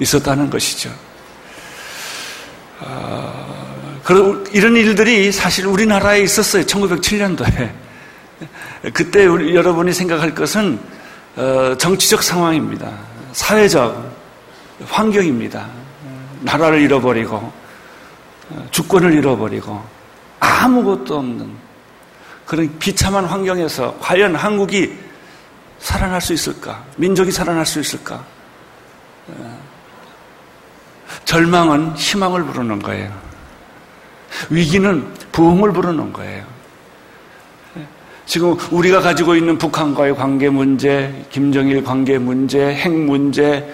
있었다는 0.00 0.50
것이죠. 0.50 0.90
어, 2.86 4.44
이런 4.52 4.76
일들이 4.76 5.32
사실 5.32 5.66
우리나라에 5.66 6.20
있었어요. 6.22 6.64
1907년도에. 6.64 7.70
그때 8.92 9.26
우리, 9.26 9.54
여러분이 9.54 9.92
생각할 9.92 10.34
것은 10.34 10.78
어, 11.36 11.74
정치적 11.78 12.22
상황입니다. 12.22 12.92
사회적 13.32 14.12
환경입니다. 14.86 15.66
나라를 16.40 16.80
잃어버리고 16.82 17.52
어, 18.50 18.66
주권을 18.70 19.14
잃어버리고 19.14 19.82
아무것도 20.40 21.16
없는 21.16 21.50
그런 22.44 22.78
비참한 22.78 23.24
환경에서 23.24 23.96
과연 24.00 24.36
한국이 24.36 24.98
살아날 25.78 26.20
수 26.20 26.34
있을까? 26.34 26.84
민족이 26.96 27.30
살아날 27.30 27.64
수 27.64 27.80
있을까? 27.80 28.24
어, 31.24 31.34
절망은 31.34 31.96
희망을 31.96 32.44
부르는 32.44 32.80
거예요. 32.80 33.10
위기는 34.50 35.04
부흥을 35.32 35.72
부르는 35.72 36.12
거예요. 36.12 36.44
지금 38.26 38.56
우리가 38.70 39.00
가지고 39.00 39.34
있는 39.34 39.58
북한과의 39.58 40.16
관계 40.16 40.48
문제, 40.48 41.12
김정일 41.30 41.84
관계 41.84 42.18
문제, 42.18 42.74
핵 42.74 42.90
문제, 42.90 43.68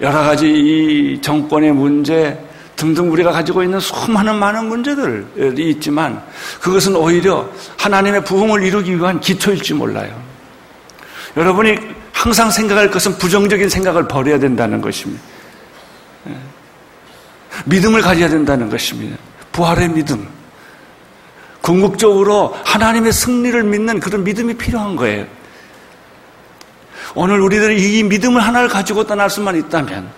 여러 0.00 0.22
가지 0.22 0.48
이 0.48 1.20
정권의 1.20 1.72
문제 1.72 2.38
등등 2.76 3.12
우리가 3.12 3.30
가지고 3.30 3.62
있는 3.62 3.78
수많은 3.78 4.36
많은 4.36 4.66
문제들이 4.66 5.70
있지만 5.70 6.22
그것은 6.60 6.96
오히려 6.96 7.48
하나님의 7.76 8.24
부흥을 8.24 8.62
이루기 8.62 8.96
위한 8.96 9.20
기초일지 9.20 9.74
몰라요. 9.74 10.18
여러분이 11.36 11.76
항상 12.12 12.50
생각할 12.50 12.90
것은 12.90 13.18
부정적인 13.18 13.68
생각을 13.68 14.08
버려야 14.08 14.38
된다는 14.38 14.80
것입니다. 14.80 15.31
믿음을 17.66 18.00
가져야 18.00 18.28
된다는 18.28 18.70
것입니다. 18.70 19.16
부활의 19.52 19.90
믿음. 19.90 20.26
궁극적으로 21.60 22.56
하나님의 22.64 23.12
승리를 23.12 23.62
믿는 23.62 24.00
그런 24.00 24.24
믿음이 24.24 24.54
필요한 24.54 24.96
거예요. 24.96 25.26
오늘 27.14 27.40
우리들이 27.40 27.98
이 27.98 28.02
믿음을 28.02 28.40
하나를 28.40 28.68
가지고 28.68 29.06
떠날 29.06 29.30
수만 29.30 29.56
있다면, 29.56 30.08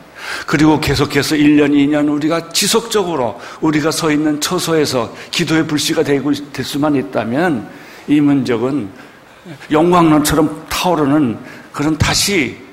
그리고 0.46 0.80
계속해서 0.80 1.34
1년, 1.34 1.72
2년 1.72 2.10
우리가 2.10 2.50
지속적으로 2.50 3.40
우리가 3.60 3.90
서 3.90 4.10
있는 4.10 4.40
처소에서 4.40 5.14
기도의 5.30 5.66
불씨가 5.66 6.02
되고 6.02 6.32
될 6.32 6.64
수만 6.64 6.94
있다면, 6.94 7.68
이 8.06 8.20
문적은 8.20 8.88
영광론처럼 9.70 10.66
타오르는 10.70 11.38
그런 11.72 11.98
다시 11.98 12.63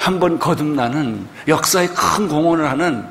한 0.00 0.18
번 0.18 0.38
거듭나는 0.38 1.28
역사의 1.46 1.88
큰 1.88 2.26
공헌을 2.26 2.70
하는 2.70 3.04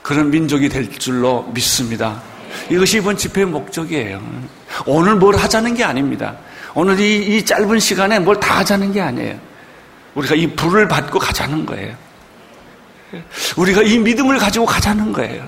그런 0.00 0.30
민족이 0.30 0.70
될 0.70 0.90
줄로 0.98 1.42
믿습니다. 1.52 2.22
이것이 2.70 2.96
이번 2.98 3.18
집회의 3.18 3.46
목적이에요. 3.46 4.18
오늘 4.86 5.14
뭘 5.16 5.36
하자는 5.36 5.74
게 5.74 5.84
아닙니다. 5.84 6.36
오늘 6.74 6.98
이, 6.98 7.36
이 7.36 7.44
짧은 7.44 7.78
시간에 7.78 8.18
뭘 8.18 8.40
다 8.40 8.60
하자는 8.60 8.92
게 8.92 9.02
아니에요. 9.02 9.38
우리가 10.14 10.34
이 10.34 10.46
불을 10.46 10.88
받고 10.88 11.18
가자는 11.18 11.66
거예요. 11.66 11.94
우리가 13.58 13.82
이 13.82 13.98
믿음을 13.98 14.38
가지고 14.38 14.64
가자는 14.64 15.12
거예요. 15.12 15.44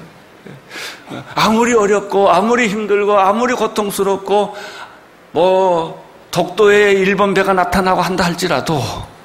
아무리 1.35 1.73
어렵고, 1.73 2.31
아무리 2.31 2.69
힘들고, 2.69 3.19
아무리 3.19 3.55
고통스럽고, 3.55 4.55
뭐, 5.33 6.05
독도에 6.31 6.93
일본 6.93 7.33
배가 7.33 7.55
나타나고 7.55 8.03
한다 8.03 8.25
할지라도 8.25 8.75
어, 8.75 9.16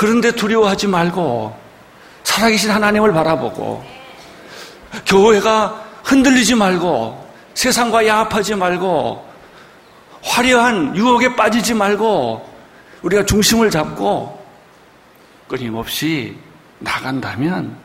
그런데 0.00 0.32
두려워하지 0.32 0.86
말고 0.86 1.54
살아계신 2.22 2.70
하나님을 2.70 3.12
바라보고 3.12 3.84
교회가 5.04 5.88
흔들리지 6.04 6.54
말고 6.54 7.30
세상과 7.52 8.06
야합하지 8.06 8.54
말고 8.54 9.28
화려한 10.22 10.96
유혹에 10.96 11.36
빠지지 11.36 11.74
말고 11.74 12.48
우리가 13.02 13.26
중심을 13.26 13.70
잡고 13.70 14.42
끊임없이 15.46 16.34
나간다면 16.78 17.76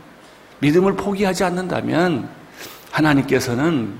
믿음을 0.60 0.96
포기하지 0.96 1.44
않는다면 1.44 2.30
하나님께서는 2.92 3.94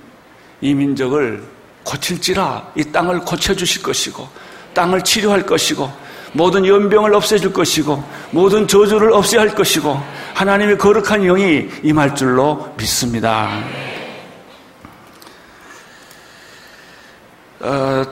이 0.62 0.74
민족을 0.74 1.44
고칠지라 1.84 2.72
이 2.78 2.84
땅을 2.94 3.26
고쳐주실 3.26 3.84
것이고 3.84 4.26
땅을 4.74 5.04
치료할 5.04 5.46
것이고 5.46 6.05
모든 6.36 6.66
연병을 6.66 7.14
없애줄 7.14 7.54
것이고 7.54 8.04
모든 8.32 8.68
저주를 8.68 9.14
없애야 9.14 9.42
할 9.42 9.56
것이고 9.56 9.98
하나님의 10.34 10.78
거룩한 10.78 11.22
영이 11.22 11.70
임할 11.82 12.14
줄로 12.14 12.74
믿습니다. 12.78 13.50
어, 17.62 18.04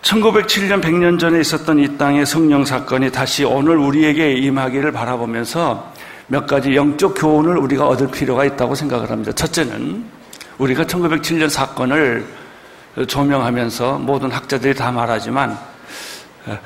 1907년 0.00 0.82
100년 0.82 1.18
전에 1.18 1.40
있었던 1.40 1.78
이 1.80 1.98
땅의 1.98 2.24
성령 2.24 2.64
사건이 2.64 3.12
다시 3.12 3.44
오늘 3.44 3.76
우리에게 3.76 4.32
임하기를 4.32 4.92
바라보면서 4.92 5.92
몇 6.26 6.46
가지 6.46 6.74
영적 6.74 7.14
교훈을 7.14 7.58
우리가 7.58 7.86
얻을 7.86 8.10
필요가 8.10 8.46
있다고 8.46 8.74
생각을 8.74 9.10
합니다. 9.10 9.32
첫째는 9.32 10.04
우리가 10.56 10.84
1907년 10.84 11.50
사건을 11.50 12.24
조명하면서 13.06 13.98
모든 13.98 14.30
학자들이 14.30 14.74
다 14.74 14.90
말하지만 14.90 15.58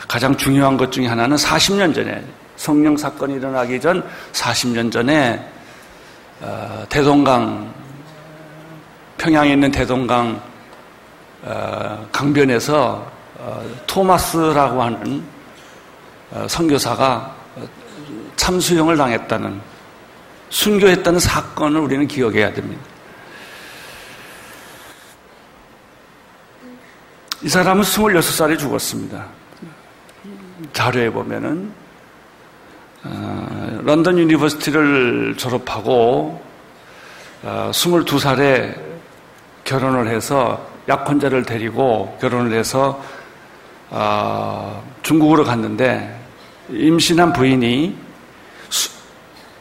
가장 0.08 0.36
중요한 0.36 0.76
것 0.76 0.90
중에 0.90 1.06
하나는 1.06 1.36
40년 1.36 1.94
전에 1.94 2.24
성령 2.56 2.96
사건이 2.96 3.34
일어나기 3.34 3.80
전 3.80 4.02
40년 4.32 4.90
전에 4.90 5.40
어, 6.40 6.84
대동강 6.88 7.72
평양에 9.16 9.52
있는 9.52 9.70
대동강 9.70 10.40
어, 11.42 12.08
강변에서 12.10 13.12
어, 13.38 13.64
토마스라고 13.86 14.82
하는 14.82 15.22
선교사가 16.46 17.34
참수형을 18.36 18.96
당했다는 18.96 19.60
순교했다는 20.50 21.20
사건을 21.20 21.80
우리는 21.80 22.06
기억해야 22.06 22.52
됩니다. 22.52 22.82
이 27.42 27.48
사람은 27.48 27.82
26살에 27.82 28.58
죽었습니다. 28.58 29.37
자료에 30.72 31.10
보면은 31.10 31.72
어, 33.04 33.80
런던 33.84 34.18
University를 34.18 35.36
졸업하고 35.36 36.42
어, 37.42 37.70
22살에 37.72 38.76
결혼을 39.64 40.08
해서 40.08 40.66
약혼자를 40.88 41.44
데리고 41.44 42.16
결혼을 42.20 42.58
해서 42.58 43.02
어, 43.90 44.82
중국으로 45.02 45.44
갔는데 45.44 46.18
임신한 46.70 47.32
부인이 47.32 47.96
수, 48.68 48.90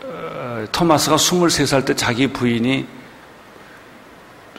어, 0.04 0.66
토마스가 0.72 1.16
23살 1.16 1.86
때 1.86 1.96
자기 1.96 2.28
부인이 2.28 2.88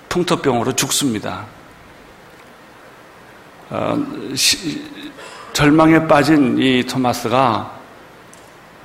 풍토병으로 0.08 0.74
죽습니다. 0.74 1.46
어, 3.70 3.98
시, 4.34 4.82
절망에 5.58 6.06
빠진 6.06 6.56
이 6.56 6.84
토마스가 6.84 7.68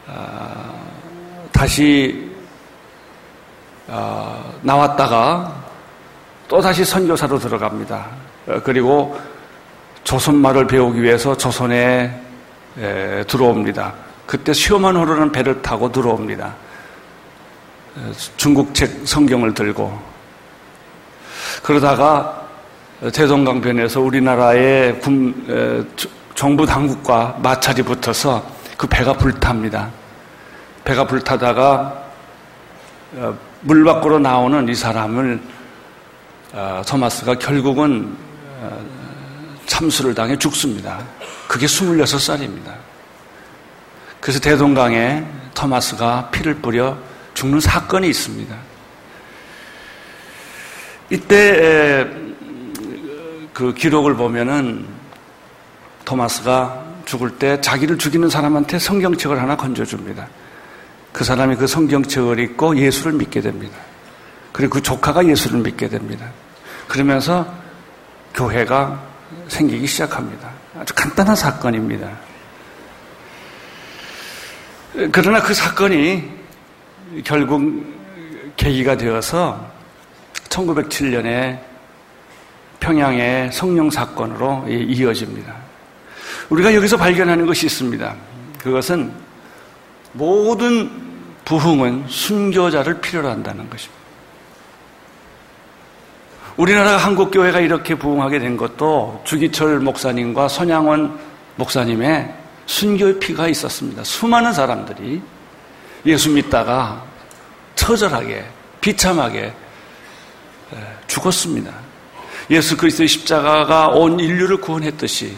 어, 0.08 1.50
다시 1.52 2.32
어, 3.88 4.52
나왔다가 4.64 5.54
또 6.48 6.60
다시 6.60 6.84
선교사로 6.84 7.38
들어갑니다. 7.38 8.08
어, 8.48 8.62
그리고 8.64 9.16
조선말을 10.04 10.66
배우기 10.66 11.04
위해서 11.04 11.38
조선에 11.38 12.20
에, 12.80 13.24
들어옵니다. 13.26 13.94
그때 14.26 14.52
시오만호라는 14.52 15.32
배를 15.32 15.62
타고 15.62 15.92
들어옵니다. 15.92 16.56
중국책 18.36 19.08
성경을 19.08 19.54
들고 19.54 19.96
그러다가 21.62 22.48
대동강변에서 23.14 24.02
우리나라의 24.02 25.00
군, 25.02 25.36
정부 26.36 26.66
당국과 26.66 27.38
마찰이 27.42 27.82
붙어서 27.84 28.46
그 28.78 28.88
배가 28.88 29.14
불탑니다. 29.14 29.90
배가 30.84 31.06
불타다가 31.06 32.04
어, 33.16 33.38
물 33.62 33.84
밖으로 33.84 34.20
나오는 34.20 34.68
이 34.68 34.76
사람을 34.76 35.40
어, 36.54 36.82
토마스가 36.86 37.36
결국은 37.36 38.16
어, 38.60 38.86
참수를 39.66 40.14
당해 40.14 40.38
죽습니다. 40.38 41.00
그게 41.48 41.66
26살입니다. 41.66 42.74
그래서 44.20 44.40
대동강에 44.40 45.24
토마스가 45.54 46.30
피를 46.32 46.56
뿌려 46.56 46.98
죽는 47.34 47.60
사건이 47.60 48.08
있습니다. 48.10 48.56
이때 51.10 52.08
그 53.54 53.74
기록을 53.74 54.16
보면은 54.16 54.93
토마스가 56.06 56.84
죽을 57.06 57.38
때 57.38 57.60
자기를 57.62 57.98
죽이는 57.98 58.30
사람한테 58.30 58.80
성경책을 58.80 59.42
하나 59.42 59.56
건져줍니다. 59.56 60.28
그 61.12 61.24
사람이 61.24 61.56
그 61.56 61.68
성경책을 61.68 62.40
읽고 62.40 62.78
예수를 62.78 63.14
믿게 63.14 63.42
됩니다. 63.42 63.78
그리고 64.52 64.76
그 64.76 64.82
조카가 64.82 65.28
예수를 65.28 65.60
믿게 65.60 65.90
됩니다. 65.90 66.28
그러면서 66.88 67.46
교회가 68.34 69.02
생기기 69.48 69.86
시작합니다. 69.88 70.50
아주 70.80 70.94
간단한 70.96 71.36
사건입니다. 71.36 72.10
그러나 75.12 75.42
그 75.42 75.54
사건이 75.54 76.32
결국 77.24 77.84
계기가 78.56 78.96
되어서 78.98 79.72
1907년에 80.50 81.60
평양의 82.80 83.52
성령 83.52 83.90
사건으로 83.90 84.66
이어집니다. 84.68 85.63
우리가 86.54 86.76
여기서 86.76 86.98
발견하는 86.98 87.48
것이 87.48 87.66
있습니다. 87.66 88.16
그것은 88.60 89.12
모든 90.12 90.88
부흥은 91.46 92.06
순교자를 92.08 93.02
필요로 93.02 93.28
한다는 93.28 93.68
것입니다. 93.72 94.04
우리나라 96.56 96.98
한국교회가 96.98 97.60
이렇게 97.60 97.96
부흥하게 97.96 98.38
된 98.38 98.56
것도 98.56 99.24
주기철 99.26 99.80
목사님과 99.80 100.48
손양원 100.48 101.18
목사님의 101.56 102.32
순교의 102.68 103.20
피가 103.20 103.48
있었습니다. 103.48 104.04
수많은 104.04 104.54
사람들이 104.54 105.24
예수 106.06 106.30
믿다가 106.30 107.04
처절하게, 107.74 108.46
비참하게 108.80 109.52
죽었습니다. 111.08 111.74
예수 112.52 112.78
그리스도의 112.78 113.08
십자가가 113.08 113.88
온 113.88 114.20
인류를 114.20 114.58
구원했듯이 114.58 115.36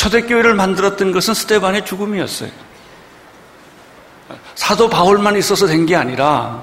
초대교회를 0.00 0.54
만들었던 0.54 1.12
것은 1.12 1.34
스테반의 1.34 1.84
죽음이었어요. 1.84 2.50
사도 4.54 4.88
바울만 4.88 5.36
있어서 5.36 5.66
된 5.66 5.84
게 5.84 5.94
아니라 5.94 6.62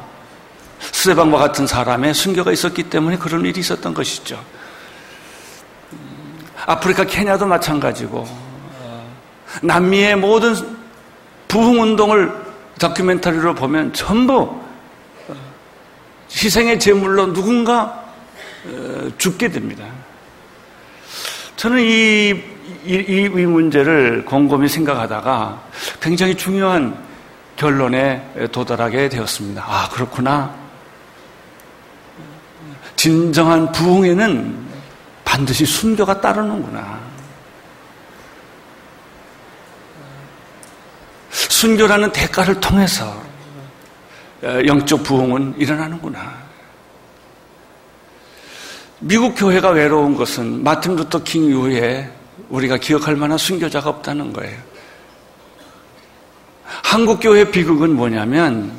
스테반과 0.80 1.38
같은 1.38 1.68
사람의 1.68 2.16
순교가 2.16 2.52
있었기 2.52 2.90
때문에 2.90 3.18
그런 3.18 3.46
일이 3.46 3.60
있었던 3.60 3.94
것이죠. 3.94 4.44
아프리카 6.66 7.04
케냐도 7.04 7.46
마찬가지고 7.46 8.26
어, 8.82 9.16
남미의 9.62 10.16
모든 10.16 10.56
부흥 11.48 11.80
운동을 11.80 12.34
다큐멘터리로 12.80 13.54
보면 13.54 13.94
전부 13.94 14.60
어, 15.28 15.36
희생의 16.32 16.80
제물로 16.80 17.32
누군가 17.32 18.04
어, 18.66 19.12
죽게 19.20 19.50
됩니다. 19.50 19.86
저는 21.56 21.80
이, 21.82 22.57
이, 22.88 23.24
이 23.24 23.46
문제를 23.46 24.24
곰곰이 24.26 24.68
생각하다가 24.68 25.62
굉장히 26.00 26.36
중요한 26.36 26.98
결론에 27.56 28.50
도달하게 28.52 29.10
되었습니다. 29.10 29.64
아, 29.68 29.90
그렇구나. 29.90 30.56
진정한 32.96 33.72
부흥에는 33.72 34.68
반드시 35.24 35.66
순교가 35.66 36.22
따르는구나. 36.22 37.00
순교라는 41.30 42.12
대가를 42.12 42.60
통해서 42.60 43.22
영적 44.44 45.04
부흥은 45.04 45.56
일어나는구나. 45.58 46.48
미국 49.00 49.36
교회가 49.36 49.70
외로운 49.70 50.16
것은 50.16 50.64
마틴 50.64 50.96
루터 50.96 51.24
킹 51.24 51.46
이후에 51.46 52.12
우리가 52.50 52.78
기억할 52.78 53.16
만한 53.16 53.38
순교자가 53.38 53.90
없다는 53.90 54.34
거예요. 54.34 54.58
한국 56.64 57.20
교회 57.22 57.50
비극은 57.50 57.96
뭐냐면 57.96 58.72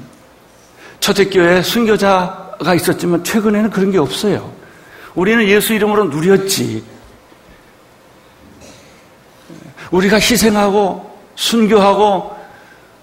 초대교회 1.01 1.63
순교자가 1.63 2.75
있었지만 2.75 3.25
최근에는 3.25 3.71
그런 3.71 3.91
게 3.91 3.99
없어요. 3.99 4.53
우리는 5.15 5.47
예수 5.49 5.75
이름으로 5.75 6.05
누렸지. 6.05 6.85
우리가 9.91 10.17
희생하고 10.17 11.19
순교하고 11.35 12.37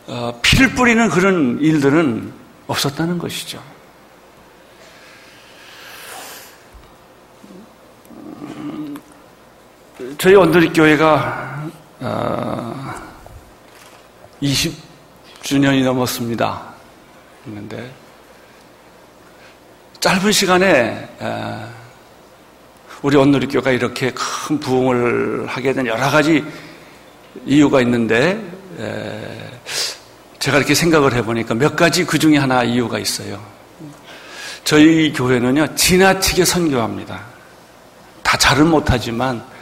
어, 0.07 0.39
피를 0.41 0.73
뿌리는 0.75 1.09
그런 1.09 1.57
일들은 1.59 2.31
없었다는 2.67 3.17
것이죠. 3.17 3.59
저희 10.17 10.35
언더리 10.35 10.71
교회가 10.71 11.71
어, 11.99 12.93
20주년이 14.41 15.83
넘었습니다. 15.83 16.61
그런데 17.43 17.91
짧은 19.99 20.31
시간에 20.31 21.09
어, 21.19 21.69
우리 23.01 23.17
언더리 23.17 23.47
교회가 23.47 23.71
이렇게 23.71 24.11
큰 24.11 24.59
부흥을 24.59 25.47
하게 25.47 25.73
된 25.73 25.85
여러 25.85 26.09
가지 26.09 26.43
이유가 27.45 27.81
있는데 27.81 28.41
제가 30.39 30.57
이렇게 30.57 30.73
생각을 30.73 31.13
해보니까 31.13 31.55
몇 31.55 31.75
가지 31.75 32.05
그 32.05 32.17
중에 32.17 32.37
하나 32.37 32.63
이유가 32.63 32.99
있어요. 32.99 33.43
저희 34.63 35.11
교회는요 35.11 35.75
지나치게 35.75 36.45
선교합니다. 36.45 37.21
다 38.23 38.37
잘은 38.37 38.67
못하지만 38.67 39.54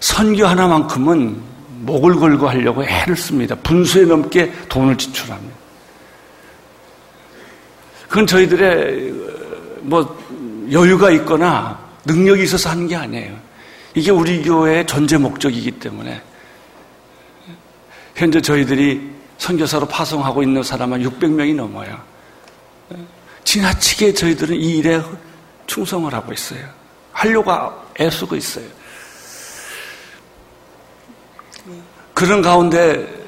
선교 0.00 0.46
하나만큼은 0.46 1.40
목을 1.80 2.16
걸고 2.16 2.48
하려고 2.48 2.84
애를 2.84 3.16
씁니다. 3.16 3.54
분수에 3.56 4.04
넘게 4.04 4.52
돈을 4.68 4.96
지출합니다. 4.96 5.56
그건 8.08 8.26
저희들의 8.26 9.12
뭐 9.82 10.18
여유가 10.72 11.10
있거나 11.12 11.78
능력이 12.04 12.42
있어서 12.42 12.70
하는 12.70 12.86
게 12.86 12.96
아니에요. 12.96 13.36
이게 13.94 14.10
우리 14.10 14.42
교회의 14.42 14.86
전제 14.86 15.16
목적이기 15.16 15.72
때문에 15.72 16.22
현재 18.14 18.40
저희들이 18.40 19.10
선교사로 19.38 19.86
파송하고 19.86 20.42
있는 20.42 20.62
사람은 20.62 21.02
600명이 21.02 21.54
넘어요. 21.54 22.00
지나치게 23.44 24.14
저희들은 24.14 24.56
이 24.56 24.78
일에 24.78 25.00
충성을 25.66 26.12
하고 26.12 26.32
있어요. 26.32 26.79
하려고 27.12 27.52
애쓰고 27.98 28.36
있어요. 28.36 28.64
그런 32.14 32.42
가운데 32.42 33.20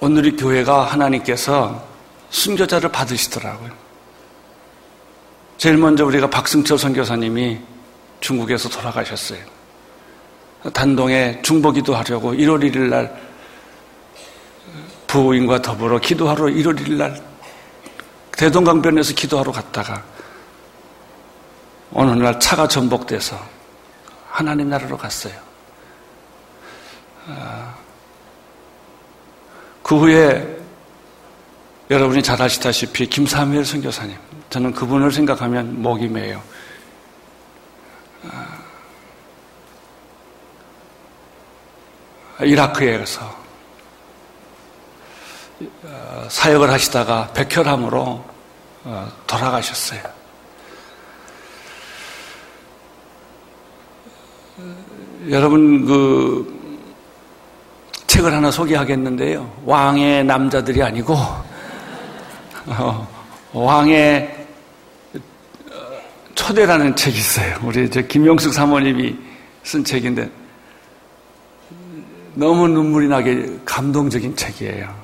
오늘의 0.00 0.36
교회가 0.36 0.84
하나님께서 0.84 1.84
순교자를 2.30 2.90
받으시더라고요. 2.90 3.70
제일 5.56 5.76
먼저 5.76 6.04
우리가 6.04 6.28
박승철 6.28 6.78
선교사님이 6.78 7.58
중국에서 8.20 8.68
돌아가셨어요. 8.68 9.38
단동에 10.72 11.40
중보기도 11.42 11.94
하려고 11.94 12.32
1월 12.32 12.62
1일 12.62 12.88
날 12.88 13.20
부인과 15.06 15.62
더불어 15.62 15.98
기도하러 15.98 16.46
1월 16.46 16.78
1일 16.80 16.92
날 16.92 17.22
대동강변에서 18.32 19.14
기도하러 19.14 19.52
갔다가 19.52 20.02
어느 21.94 22.10
날 22.10 22.38
차가 22.40 22.66
전복돼서 22.66 23.38
하나님 24.28 24.68
나라로 24.68 24.98
갔어요. 24.98 25.32
아, 27.28 27.74
그 29.82 29.98
후에 29.98 30.58
여러분이 31.88 32.22
잘 32.22 32.42
아시다시피 32.42 33.06
김사무엘 33.06 33.64
선교사님, 33.64 34.16
저는 34.50 34.72
그분을 34.72 35.12
생각하면 35.12 35.80
목이 35.80 36.08
메요. 36.08 36.42
아, 38.28 38.58
이라크에서 42.42 43.44
어, 45.84 46.26
사역을 46.28 46.70
하시다가 46.70 47.30
백혈암으로 47.34 48.24
어, 48.84 49.12
돌아가셨어요. 49.28 50.13
여러분 55.30 55.86
그 55.86 56.54
책을 58.06 58.32
하나 58.32 58.50
소개하겠는데요. 58.50 59.62
왕의 59.64 60.24
남자들이 60.24 60.82
아니고 60.82 61.14
어, 62.66 63.08
왕의 63.52 64.46
초대라는 66.34 66.94
책이 66.94 67.16
있어요. 67.16 67.56
우리 67.62 67.88
저 67.88 68.02
김용숙 68.02 68.52
사모님이 68.52 69.16
쓴 69.62 69.82
책인데 69.82 70.30
너무 72.34 72.68
눈물이 72.68 73.08
나게 73.08 73.48
감동적인 73.64 74.36
책이에요. 74.36 74.94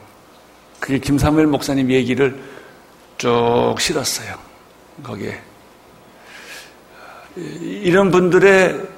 그게 0.80 0.98
김사무엘 0.98 1.46
목사님 1.46 1.90
얘기를 1.90 2.42
쭉 3.16 3.76
실었어요. 3.78 4.34
거기에. 5.02 5.40
이런 7.36 8.10
분들의 8.10 8.89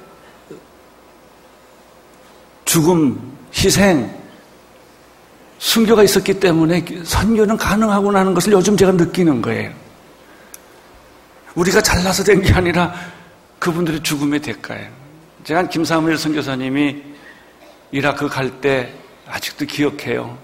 죽음, 2.73 3.37
희생, 3.53 4.11
순교가 5.59 6.01
있었기 6.01 6.39
때문에 6.39 6.83
선교는 7.03 7.55
가능하구나 7.55 8.21
하는 8.21 8.33
것을 8.33 8.51
요즘 8.51 8.75
제가 8.75 8.93
느끼는 8.93 9.43
거예요. 9.43 9.71
우리가 11.53 11.79
잘나서 11.83 12.23
된 12.23 12.41
게 12.41 12.51
아니라 12.51 12.91
그분들의 13.59 14.01
죽음의 14.01 14.39
대가예요. 14.41 14.89
제가 15.43 15.67
김사무엘 15.69 16.17
선교사님이 16.17 17.03
이라크 17.91 18.27
갈 18.27 18.49
때 18.59 18.91
아직도 19.27 19.65
기억해요. 19.67 20.35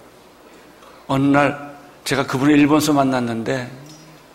어느 1.07 1.25
날 1.35 1.79
제가 2.03 2.27
그분을 2.27 2.59
일본에서 2.59 2.93
만났는데 2.93 3.71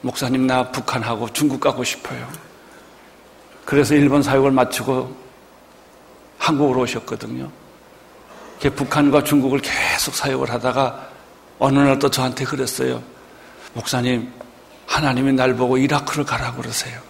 목사님 0.00 0.48
나 0.48 0.68
북한하고 0.72 1.32
중국 1.32 1.60
가고 1.60 1.84
싶어요. 1.84 2.28
그래서 3.64 3.94
일본 3.94 4.20
사역을 4.20 4.50
마치고 4.50 5.14
한국으로 6.38 6.80
오셨거든요. 6.80 7.62
북한과 8.70 9.24
중국을 9.24 9.60
계속 9.60 10.14
사역을 10.14 10.50
하다가 10.50 11.08
어느 11.58 11.78
날 11.78 11.98
또 11.98 12.10
저한테 12.10 12.44
그랬어요. 12.44 13.02
목사님, 13.74 14.32
하나님이 14.86 15.32
날 15.32 15.54
보고 15.54 15.76
이라크를 15.78 16.24
가라고 16.24 16.62
그러세요. 16.62 17.00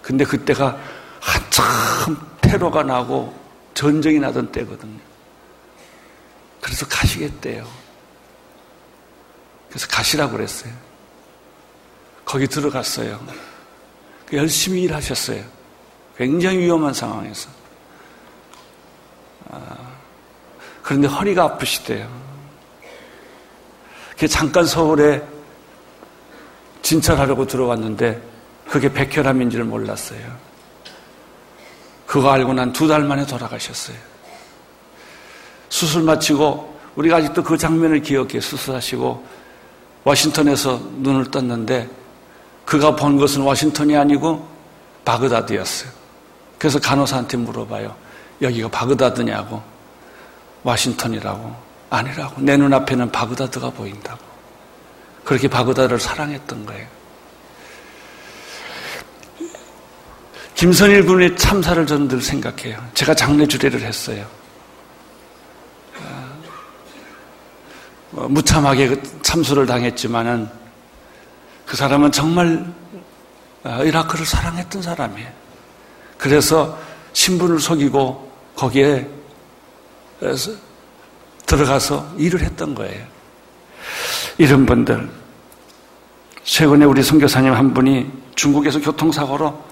근데 0.00 0.24
그때가 0.24 0.78
한참 1.20 2.16
테러가 2.40 2.82
나고 2.82 3.34
전쟁이 3.74 4.18
나던 4.18 4.52
때거든요. 4.52 4.98
그래서 6.60 6.86
가시겠대요. 6.86 7.66
그래서 9.68 9.86
가시라고 9.88 10.32
그랬어요. 10.32 10.72
거기 12.24 12.46
들어갔어요. 12.46 13.20
열심히 14.32 14.82
일하셨어요. 14.82 15.44
굉장히 16.16 16.58
위험한 16.58 16.94
상황에서. 16.94 17.48
아, 19.50 19.91
그런데 20.82 21.08
허리가 21.08 21.44
아프시대요. 21.44 22.08
그 24.18 24.28
잠깐 24.28 24.66
서울에 24.66 25.22
진찰하려고 26.82 27.46
들어왔는데 27.46 28.20
그게 28.68 28.92
백혈암인지를 28.92 29.64
몰랐어요. 29.64 30.20
그거 32.06 32.30
알고 32.30 32.52
난 32.52 32.72
두 32.72 32.86
달 32.88 33.02
만에 33.04 33.24
돌아가셨어요. 33.24 33.96
수술 35.68 36.02
마치고 36.02 36.78
우리가 36.96 37.16
아직도 37.16 37.42
그 37.42 37.56
장면을 37.56 38.02
기억해 38.02 38.40
수술하시고 38.40 39.24
워싱턴에서 40.04 40.80
눈을 40.98 41.30
떴는데 41.30 41.88
그가 42.66 42.94
본 42.94 43.16
것은 43.16 43.42
워싱턴이 43.42 43.96
아니고 43.96 44.46
바그다드였어요. 45.04 45.90
그래서 46.58 46.78
간호사한테 46.78 47.36
물어봐요. 47.38 47.94
여기가 48.42 48.68
바그다드냐고. 48.68 49.62
워싱턴이라고. 50.62 51.54
아니라고. 51.90 52.40
내 52.40 52.56
눈앞에는 52.56 53.10
바그다드가 53.12 53.70
보인다고. 53.70 54.20
그렇게 55.24 55.48
바그다드를 55.48 56.00
사랑했던 56.00 56.66
거예요. 56.66 56.86
김선일 60.54 61.06
군의 61.06 61.36
참사를 61.36 61.84
저는 61.86 62.08
늘 62.08 62.20
생각해요. 62.20 62.78
제가 62.94 63.14
장례 63.14 63.46
주례를 63.46 63.80
했어요. 63.82 64.24
어, 68.14 68.28
무참하게 68.28 68.88
그 68.88 69.22
참수를 69.22 69.66
당했지만은 69.66 70.48
그 71.66 71.76
사람은 71.76 72.12
정말 72.12 72.64
어, 73.64 73.82
이라크를 73.84 74.26
사랑했던 74.26 74.82
사람이에요. 74.82 75.30
그래서 76.18 76.78
신분을 77.12 77.58
속이고 77.58 78.30
거기에 78.54 79.08
들어가서 81.46 82.14
일을 82.16 82.40
했던 82.40 82.74
거예요. 82.74 83.06
이런 84.38 84.64
분들 84.64 85.10
최근에 86.44 86.84
우리 86.84 87.02
선교사님 87.02 87.52
한 87.52 87.74
분이 87.74 88.10
중국에서 88.34 88.80
교통사고로 88.80 89.62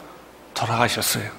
돌아가셨어요. 0.55 1.31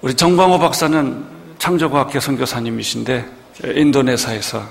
우리 0.00 0.14
정광호 0.14 0.58
박사는 0.58 1.26
창조과학계 1.58 2.20
선교사님이신데 2.20 3.40
인도네시아에서 3.64 4.66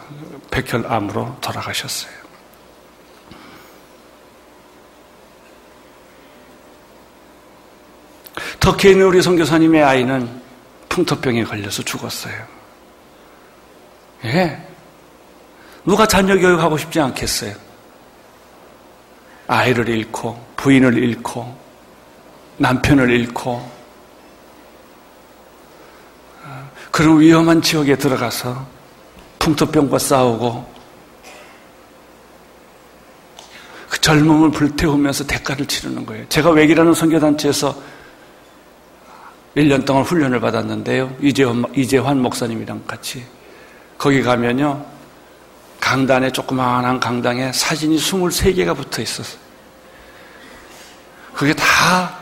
백혈암으로 0.49 1.37
돌아가셨어요. 1.41 2.11
터키에 8.59 8.91
있는 8.91 9.05
우리 9.05 9.21
선교사님의 9.21 9.83
아이는 9.83 10.41
풍토병에 10.89 11.43
걸려서 11.43 11.83
죽었어요. 11.83 12.35
예. 14.25 14.67
누가 15.85 16.05
자녀 16.05 16.37
교육하고 16.37 16.77
싶지 16.77 16.99
않겠어요? 16.99 17.55
아이를 19.47 19.87
잃고, 19.87 20.45
부인을 20.57 20.97
잃고, 20.97 21.57
남편을 22.57 23.09
잃고, 23.09 23.79
그런 26.91 27.19
위험한 27.19 27.61
지역에 27.61 27.95
들어가서 27.95 28.67
풍토병과 29.39 29.97
싸우고, 29.97 30.79
그 33.89 34.01
젊음을 34.01 34.51
불태우면서 34.51 35.25
대가를 35.25 35.65
치르는 35.65 36.05
거예요. 36.05 36.27
제가 36.29 36.51
외기라는 36.51 36.93
선교단체에서 36.93 37.98
1년 39.55 39.85
동안 39.85 40.03
훈련을 40.03 40.39
받았는데요. 40.39 41.15
이재환, 41.21 41.65
이재환 41.75 42.21
목사님이랑 42.21 42.83
같이. 42.85 43.25
거기 43.97 44.21
가면요. 44.21 44.85
강단에, 45.79 46.31
조그마한 46.31 46.99
강당에 46.99 47.51
사진이 47.51 47.97
23개가 47.97 48.75
붙어 48.75 49.01
있었어요. 49.01 49.39
그게 51.33 51.53
다 51.53 52.17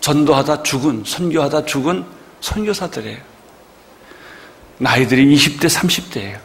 전도하다 0.00 0.62
죽은, 0.62 1.02
선교하다 1.04 1.64
죽은 1.64 2.04
선교사들이에요. 2.40 3.18
나이들이 4.78 5.34
20대, 5.34 5.68
30대예요. 5.68 6.38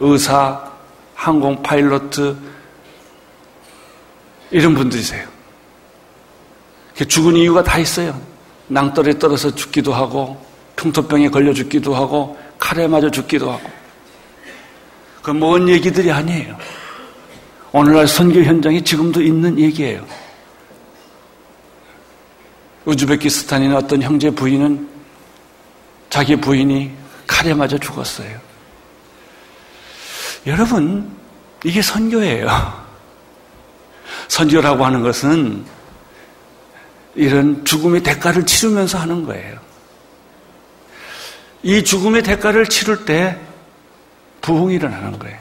의사, 0.00 0.70
항공 1.14 1.62
파일로트, 1.62 2.36
이런 4.50 4.74
분들이세요. 4.74 5.26
죽은 7.08 7.36
이유가 7.36 7.62
다 7.62 7.78
있어요. 7.78 8.20
낭떠러에 8.72 9.18
떨어서 9.18 9.54
죽기도 9.54 9.92
하고 9.92 10.42
평토병에 10.76 11.28
걸려 11.28 11.52
죽기도 11.52 11.94
하고 11.94 12.38
칼에 12.58 12.86
맞아 12.86 13.10
죽기도 13.10 13.50
하고 13.50 13.70
그 15.22 15.30
먼 15.30 15.68
얘기들이 15.68 16.10
아니에요. 16.10 16.56
오늘날 17.70 18.08
선교 18.08 18.42
현장에 18.42 18.82
지금도 18.82 19.22
있는 19.22 19.58
얘기예요. 19.58 20.04
우즈베키스탄인 22.84 23.74
어떤 23.74 24.02
형제 24.02 24.30
부인은 24.30 24.88
자기 26.10 26.34
부인이 26.34 26.90
칼에 27.26 27.54
맞아 27.54 27.78
죽었어요. 27.78 28.36
여러분, 30.46 31.08
이게 31.64 31.80
선교예요. 31.80 32.48
선교라고 34.26 34.84
하는 34.84 35.02
것은 35.02 35.64
이런 37.14 37.64
죽음의 37.64 38.02
대가를 38.02 38.46
치르면서 38.46 38.98
하는 38.98 39.24
거예요. 39.24 39.58
이 41.62 41.84
죽음의 41.84 42.22
대가를 42.22 42.66
치를 42.66 43.04
때 43.04 43.38
부흥이 44.40 44.74
일어나는 44.74 45.18
거예요. 45.18 45.38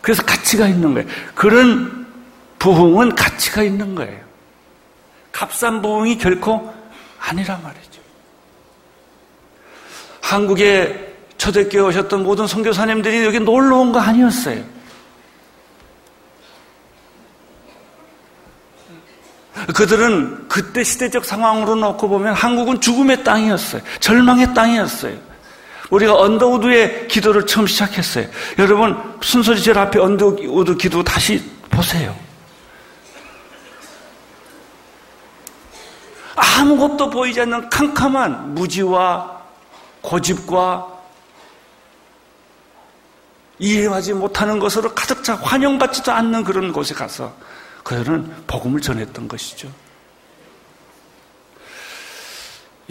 그래서 0.00 0.22
가치가 0.22 0.66
있는 0.66 0.94
거예요. 0.94 1.08
그런 1.34 2.06
부흥은 2.58 3.14
가치가 3.14 3.62
있는 3.62 3.94
거예요. 3.94 4.20
값싼 5.32 5.82
부흥이 5.82 6.18
결코 6.18 6.72
아니란 7.18 7.62
말이죠. 7.62 8.00
한국에 10.22 11.14
초대교회 11.36 11.82
오셨던 11.82 12.22
모든 12.22 12.46
선교사님들이 12.46 13.24
여기 13.24 13.40
놀러 13.40 13.78
온 13.78 13.92
거 13.92 13.98
아니었어요. 13.98 14.62
그들은 19.74 20.48
그때 20.48 20.84
시대적 20.84 21.24
상황으로 21.24 21.74
놓고 21.74 22.08
보면 22.08 22.34
한국은 22.34 22.80
죽음의 22.80 23.24
땅이었어요. 23.24 23.82
절망의 24.00 24.54
땅이었어요. 24.54 25.16
우리가 25.90 26.14
언더우드의 26.16 27.08
기도를 27.08 27.46
처음 27.46 27.66
시작했어요. 27.66 28.26
여러분, 28.58 28.96
순서지 29.22 29.61
젤 29.61 29.76
앞에 29.76 29.98
언더우드 29.98 30.76
기도 30.76 31.02
다시 31.02 31.42
보세요. 31.68 32.14
아무것도 36.36 37.10
보이지 37.10 37.40
않는 37.40 37.68
캄캄한 37.70 38.54
무지와 38.54 39.40
고집과 40.00 40.86
이해하지 43.58 44.14
못하는 44.14 44.58
것으로 44.58 44.94
가득 44.94 45.22
차 45.22 45.34
환영받지도 45.34 46.12
않는 46.12 46.44
그런 46.44 46.72
곳에 46.72 46.94
가서 46.94 47.34
그들은 47.90 48.44
복음을 48.46 48.80
전했던 48.80 49.26
것이죠. 49.26 49.68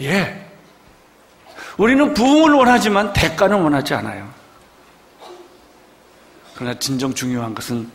예. 0.00 0.46
우리는 1.78 2.12
부흥을 2.12 2.52
원하지만 2.52 3.10
대가는 3.14 3.58
원하지 3.62 3.94
않아요. 3.94 4.30
그러나 6.54 6.78
진정 6.78 7.14
중요한 7.14 7.54
것은 7.54 7.90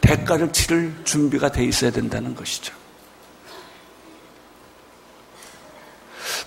대가를 0.00 0.52
치를 0.52 0.92
준비가 1.04 1.52
돼 1.52 1.64
있어야 1.66 1.92
된다는 1.92 2.34
것이죠. 2.34 2.74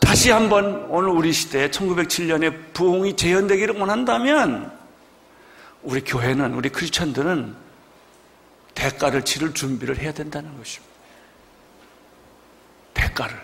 다시 0.01 0.31
한번 0.31 0.85
오늘 0.89 1.11
우리 1.11 1.31
시대에 1.31 1.69
1907년에 1.69 2.73
부흥이 2.73 3.15
재현되기를 3.15 3.79
원한다면 3.79 4.69
우리 5.81 6.01
교회는 6.01 6.55
우리 6.55 6.67
크리스천들은 6.67 7.66
대가를 8.77 9.25
치를 9.25 9.55
준비를 9.55 9.97
해야 9.97 10.11
된다는 10.13 10.55
것입니다. 10.55 10.93
대가를. 12.93 13.35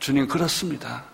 주님 0.00 0.26
그렇습니다. 0.26 1.04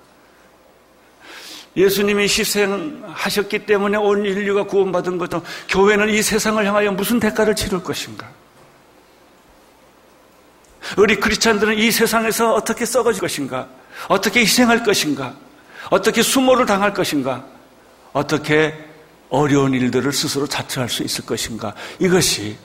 예수님이 1.77 2.23
희생하셨기 2.23 3.67
때문에 3.67 3.99
온 3.99 4.25
인류가 4.25 4.63
구원받은 4.65 5.19
것도 5.19 5.43
교회는 5.69 6.09
이 6.09 6.23
세상을 6.23 6.65
향하여 6.65 6.91
무슨 6.93 7.21
대가를 7.21 7.55
치를 7.55 7.83
것인가? 7.83 8.27
우리 10.97 11.17
크리스찬들은 11.17 11.77
이 11.77 11.91
세상에서 11.91 12.55
어떻게 12.55 12.87
썩어질 12.87 13.21
것인가? 13.21 13.69
어떻게 14.09 14.41
희생할 14.41 14.83
것인가? 14.83 15.37
어떻게 15.91 16.23
수모를 16.23 16.65
당할 16.65 16.95
것인가? 16.95 17.45
어떻게 18.15 18.75
어려운 19.29 19.75
일들을 19.75 20.11
스스로 20.11 20.47
자처할 20.47 20.89
수 20.89 21.03
있을 21.03 21.27
것인가? 21.27 21.75
이것이 21.99 22.57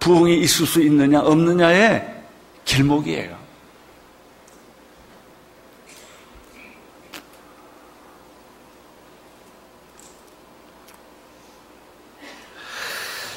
부흥이 0.00 0.38
있을 0.40 0.66
수 0.66 0.82
있느냐 0.82 1.20
없느냐의 1.20 2.22
길목이에요. 2.64 3.36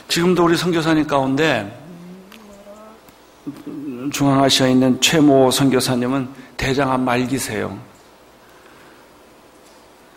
지금도 0.08 0.45
우리 0.45 0.58
선교사님 0.58 1.06
가운데 1.06 1.80
중앙아시아에 4.12 4.72
있는 4.72 5.00
최모 5.00 5.52
선교사님은 5.52 6.30
대장암 6.58 7.06
말기세요. 7.06 7.80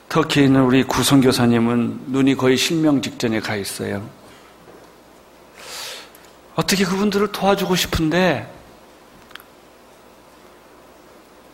터키에 0.09 0.45
있는 0.45 0.63
우리 0.63 0.83
구선교사님은 0.83 2.05
눈이 2.09 2.37
거의 2.37 2.57
실명 2.57 3.01
직전에 3.01 3.41
가 3.41 3.57
있어요. 3.57 4.07
어떻게 6.55 6.85
그분들을 6.85 7.33
도와주고 7.33 7.77
싶은데, 7.77 8.51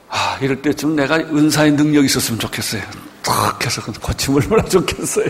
아, 0.08 0.38
이럴 0.40 0.62
때쯤 0.62 0.96
내가 0.96 1.16
은사의 1.16 1.72
능력이 1.72 2.06
있었으면 2.06 2.40
좋겠어요. 2.40 2.82
탁 3.22 3.64
해서 3.64 3.82
고치면 4.00 4.42
얼마나 4.42 4.68
좋겠어요. 4.68 5.26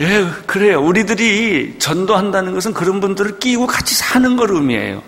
예, 0.00 0.26
그래요. 0.46 0.82
우리들이 0.82 1.78
전도한다는 1.78 2.54
것은 2.54 2.72
그런 2.72 3.00
분들을 3.00 3.38
끼고 3.38 3.66
같이 3.66 3.94
사는 3.94 4.36
걸 4.36 4.50
의미해요. 4.50 5.02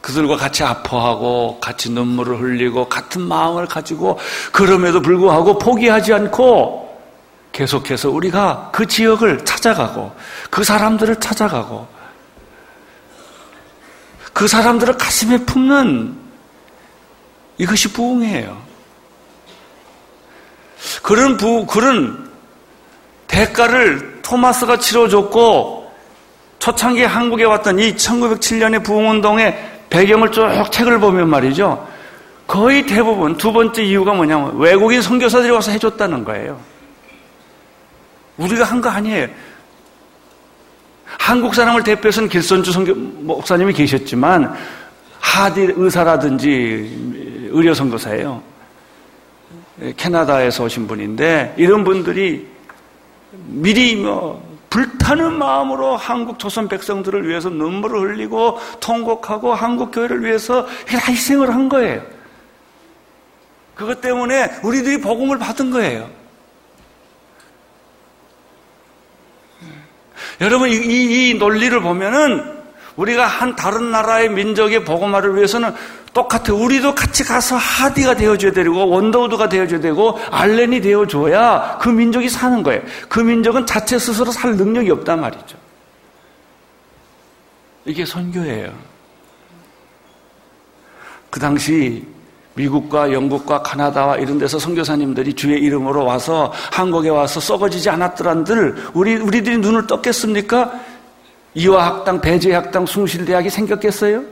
그들과 0.00 0.36
같이 0.36 0.62
아파하고 0.62 1.58
같이 1.60 1.90
눈물을 1.90 2.40
흘리고 2.40 2.88
같은 2.88 3.22
마음을 3.22 3.66
가지고 3.66 4.20
그럼에도 4.52 5.02
불구하고 5.02 5.58
포기하지 5.58 6.12
않고 6.14 6.85
계속해서 7.56 8.10
우리가 8.10 8.68
그 8.70 8.86
지역을 8.86 9.46
찾아가고 9.46 10.14
그 10.50 10.62
사람들을 10.62 11.18
찾아가고 11.20 11.88
그 14.34 14.46
사람들을 14.46 14.98
가슴에 14.98 15.38
품는 15.38 16.14
이것이 17.56 17.94
부흥이에요. 17.94 18.62
그런 21.02 21.38
부, 21.38 21.64
그런 21.64 22.30
대가를 23.26 24.20
토마스가 24.20 24.78
치러줬고 24.78 25.90
초창기 26.58 27.04
한국에 27.04 27.44
왔던 27.44 27.78
이 27.78 27.94
1907년의 27.94 28.84
부흥운동의 28.84 29.86
배경을 29.88 30.30
쭉 30.30 30.46
책을 30.70 31.00
보면 31.00 31.30
말이죠. 31.30 31.88
거의 32.46 32.84
대부분 32.84 33.38
두 33.38 33.50
번째 33.50 33.82
이유가 33.82 34.12
뭐냐면 34.12 34.58
외국인 34.58 35.00
선교사들이 35.00 35.50
와서 35.50 35.70
해줬다는 35.70 36.22
거예요. 36.22 36.75
우리가 38.36 38.64
한 38.64 38.80
거 38.80 38.88
아니에요. 38.88 39.28
한국 41.18 41.54
사람을 41.54 41.82
대표해서는 41.82 42.28
길선주 42.28 42.72
선교 42.72 42.94
목사님이 42.94 43.72
계셨지만 43.72 44.54
하디 45.20 45.72
의사라든지 45.76 47.48
의료 47.50 47.74
선교사예요. 47.74 48.42
캐나다에서 49.96 50.64
오신 50.64 50.86
분인데 50.86 51.54
이런 51.56 51.84
분들이 51.84 52.46
미리 53.30 53.96
뭐 53.96 54.44
불타는 54.70 55.38
마음으로 55.38 55.96
한국 55.96 56.38
조선 56.38 56.68
백성들을 56.68 57.28
위해서 57.28 57.48
눈물을 57.48 58.14
흘리고 58.14 58.58
통곡하고 58.80 59.54
한국 59.54 59.90
교회를 59.90 60.24
위해서 60.24 60.66
희생을 60.88 61.54
한 61.54 61.68
거예요. 61.68 62.02
그것 63.74 64.00
때문에 64.00 64.60
우리들이 64.62 65.00
복음을 65.00 65.38
받은 65.38 65.70
거예요. 65.70 66.08
여러분 70.40 70.68
이, 70.68 70.74
이, 70.74 71.30
이 71.30 71.34
논리를 71.34 71.78
보면은 71.80 72.56
우리가 72.96 73.26
한 73.26 73.56
다른 73.56 73.90
나라의 73.90 74.30
민족의 74.30 74.84
복음화를 74.84 75.36
위해서는 75.36 75.74
똑같아. 76.12 76.54
우리도 76.54 76.94
같이 76.94 77.24
가서 77.24 77.56
하디가 77.56 78.16
되어줘야 78.16 78.52
되고 78.52 78.88
원더우드가 78.88 79.50
되어줘야 79.50 79.80
되고 79.80 80.18
알렌이 80.30 80.80
되어줘야 80.80 81.78
그 81.80 81.90
민족이 81.90 82.30
사는 82.30 82.62
거예요. 82.62 82.80
그 83.08 83.20
민족은 83.20 83.66
자체 83.66 83.98
스스로 83.98 84.32
살 84.32 84.56
능력이 84.56 84.90
없단 84.90 85.20
말이죠. 85.20 85.58
이게 87.84 88.06
선교예요. 88.06 88.72
그 91.28 91.38
당시 91.38 92.02
미국과 92.56 93.12
영국과 93.12 93.62
카나다와 93.62 94.16
이런 94.16 94.38
데서 94.38 94.58
선교사님들이 94.58 95.34
주의 95.34 95.60
이름으로 95.60 96.04
와서 96.04 96.52
한국에 96.72 97.10
와서 97.10 97.38
썩어지지 97.38 97.88
않았더란들 97.90 98.90
우리 98.94 99.14
우리들이 99.16 99.58
눈을 99.58 99.86
떴겠습니까? 99.86 100.72
이화학당, 101.54 102.20
대제학당, 102.20 102.84
숭실대학이 102.86 103.48
생겼겠어요? 103.48 104.22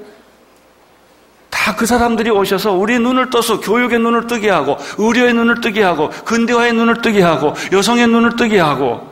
다 1.51 1.77
그 1.77 1.87
사람들이 1.87 2.31
오셔서 2.31 2.73
우리 2.73 2.99
눈을 2.99 3.31
떠서 3.31 3.61
교육의 3.61 3.99
눈을 3.99 4.27
뜨게 4.27 4.51
하고 4.51 4.77
의료의 4.99 5.33
눈을 5.33 5.61
뜨게 5.61 5.83
하고 5.83 6.11
근대화의 6.25 6.73
눈을 6.75 7.01
뜨게 7.01 7.23
하고 7.23 7.55
여성의 7.73 8.07
눈을 8.07 8.37
뜨게 8.37 8.59
하고 8.59 9.09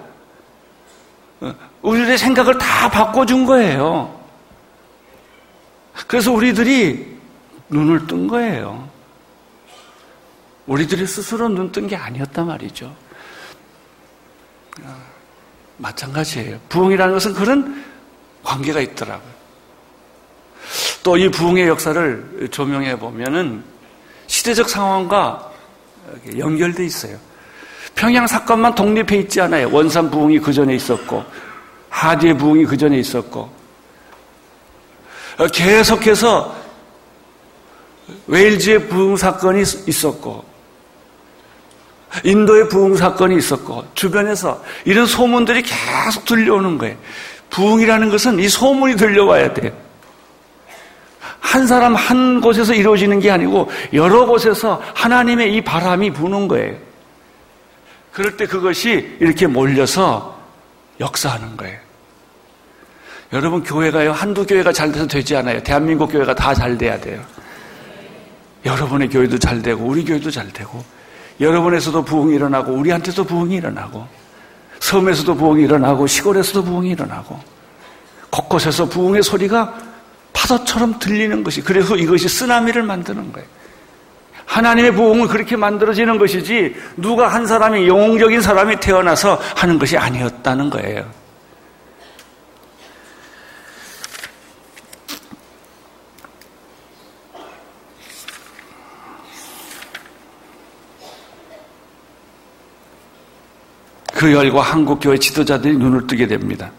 어, 1.41 1.55
우리들의 1.81 2.19
생각을 2.19 2.59
다 2.59 2.91
바꿔준 2.91 3.47
거예요. 3.47 4.15
그래서 6.07 6.31
우리들이 6.33 7.17
눈을 7.71 8.07
뜬 8.07 8.29
거예요. 8.29 8.92
우리들이 10.67 11.07
스스로 11.07 11.49
눈 11.49 11.73
뜬 11.73 11.87
게 11.89 11.97
아니었단 11.97 12.47
말이죠. 12.47 12.95
아, 14.85 14.97
마찬가지예요. 15.79 16.61
부흥이라는 16.69 17.15
것은 17.15 17.35
그런 17.35 17.85
관계가 18.45 18.81
있더라고요. 18.81 19.33
또 21.03 21.17
이 21.17 21.29
부흥의 21.29 21.67
역사를 21.67 22.49
조명해 22.51 22.99
보면은 22.99 23.65
시대적 24.29 24.69
상황과 24.69 25.51
연결돼 26.39 26.85
있어요. 26.85 27.19
평양 27.95 28.27
사건만 28.27 28.75
독립해 28.75 29.21
있지 29.23 29.41
않아요. 29.41 29.69
원산 29.73 30.11
부흥이 30.11 30.39
그 30.39 30.53
전에 30.53 30.75
있었고 30.77 31.25
하디의 31.91 32.39
부흥이 32.39 32.65
그 32.67 32.77
전에 32.77 32.99
있었고 32.99 33.53
계속해서 35.53 36.57
웨일즈의 38.29 38.89
부흥 38.89 39.17
사건이 39.17 39.63
있었고 39.87 40.52
인도의 42.25 42.69
부흥 42.69 42.97
사건이 42.97 43.37
있었고 43.37 43.85
주변에서 43.95 44.63
이런 44.85 45.07
소문들이 45.07 45.63
계속 45.63 46.25
들려오는 46.25 46.79
거예요. 46.79 46.97
부흥이라는 47.51 48.11
것은 48.11 48.39
이 48.39 48.49
소문이 48.49 48.97
들려와야 48.97 49.53
돼요. 49.55 49.73
한 51.41 51.67
사람 51.67 51.95
한 51.95 52.41
곳에서 52.41 52.73
이루어지는 52.75 53.21
게 53.21 53.31
아니고 53.31 53.71
여러 53.93 54.27
곳에서 54.27 54.83
하나님의 54.95 55.55
이 55.55 55.61
바람이 55.63 56.13
부는 56.13 56.49
거예요. 56.49 56.77
그럴 58.13 58.37
때 58.37 58.47
그것이 58.47 59.17
이렇게 59.21 59.47
몰려서 59.47 60.39
역사하는 61.01 61.57
거예요. 61.57 61.79
여러분 63.33 63.63
교회가요 63.63 64.13
한두 64.13 64.47
교회가 64.47 64.73
잘 64.73 64.93
돼서 64.93 65.07
되지 65.07 65.35
않아요. 65.37 65.63
대한민국 65.63 66.13
교회가 66.13 66.35
다 66.35 66.55
잘 66.55 66.77
돼야 66.77 67.01
돼요. 67.01 67.21
여러분의 68.65 69.09
교회도 69.09 69.39
잘 69.39 69.63
되고 69.63 69.85
우리 69.85 70.05
교회도 70.05 70.31
잘 70.31 70.49
되고 70.53 70.85
여러분에서도 71.41 72.05
부흥이 72.05 72.35
일어나고 72.35 72.73
우리한테도 72.73 73.25
부흥이 73.25 73.57
일어나고 73.57 74.07
섬에서도 74.81 75.35
부흥이 75.35 75.65
일어나고 75.65 76.07
시골에서도 76.07 76.65
부흥이 76.65 76.91
일어나고 76.91 77.39
곳곳에서 78.31 78.89
부흥의 78.89 79.23
소리가 79.23 79.75
파도처럼 80.33 80.99
들리는 80.99 81.45
것이 81.45 81.63
그래서 81.63 81.97
이것이 81.97 82.29
쓰나미를 82.29 82.83
만드는 82.83 83.33
거예요. 83.33 83.47
하나님의 84.47 84.93
부흥은 84.95 85.29
그렇게 85.29 85.57
만들어지는 85.57 86.19
것이지 86.19 86.75
누가 86.97 87.29
한 87.29 87.47
사람이 87.47 87.87
영웅적인 87.87 88.41
사람이 88.41 88.81
태어나서 88.81 89.41
하는 89.57 89.79
것이 89.79 89.97
아니었다는 89.97 90.71
거예요. 90.71 91.22
그 104.23 104.33
열과 104.33 104.63
한국교회 104.63 105.19
지도자들이 105.19 105.77
눈을 105.79 106.07
뜨게 106.07 106.29
됩니다. 106.29 106.71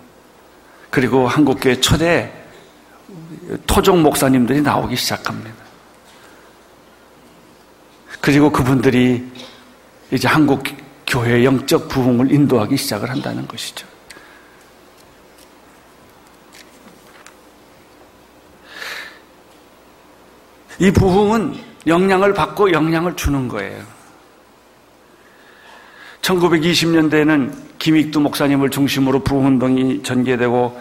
그리고 0.89 1.27
한국교회 1.27 1.81
초대 1.81 2.31
토종 3.67 4.01
목사님들이 4.01 4.61
나오기 4.61 4.95
시작합니다. 4.95 5.51
그리고 8.21 8.49
그분들이 8.49 9.29
이제 10.09 10.25
한국 10.25 10.63
교회 11.05 11.43
영적 11.43 11.89
부흥을 11.89 12.31
인도하기 12.31 12.77
시작을 12.77 13.09
한다는 13.09 13.45
것이죠. 13.45 13.85
이 20.79 20.89
부흥은 20.91 21.61
영향을 21.87 22.33
받고 22.33 22.71
영향을 22.71 23.17
주는 23.17 23.49
거예요. 23.49 23.83
1920년대에는 26.23 27.51
김익두 27.79 28.19
목사님을 28.21 28.69
중심으로 28.69 29.19
부흥운동이 29.23 30.03
전개되고 30.03 30.79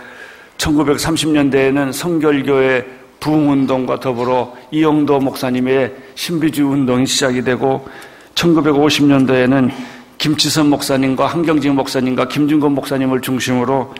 1930년대에는 0.56 1.92
성결교회 1.92 2.86
부흥운동과 3.18 4.00
더불어 4.00 4.54
이영도 4.70 5.18
목사님의 5.20 5.94
신비주의 6.14 6.68
운동이 6.68 7.06
시작이 7.06 7.42
되고 7.42 7.88
1950년대에는 8.34 9.70
김치선 10.18 10.70
목사님과 10.70 11.26
한경진 11.26 11.74
목사님과 11.74 12.28
김준건 12.28 12.72
목사님을 12.72 13.20
중심으로 13.20 13.94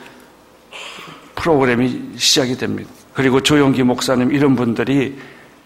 프로그램이 1.35 2.13
시작이 2.17 2.57
됩니다. 2.57 2.89
그리고 3.15 3.41
조용기 3.43 3.83
목사님 3.83 4.33
이런 4.33 4.55
분들이 4.55 5.19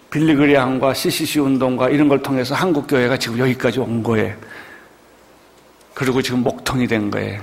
빌리그리안과 0.09 0.93
CCC 0.93 1.39
운동과 1.39 1.89
이런 1.89 2.07
걸 2.07 2.23
통해서 2.23 2.55
한국 2.55 2.87
교회가 2.87 3.17
지금 3.17 3.37
여기까지 3.37 3.79
온 3.79 4.01
거예요. 4.01 4.33
그리고 5.97 6.21
지금 6.21 6.43
목통이 6.43 6.85
된 6.85 7.09
거예요. 7.09 7.41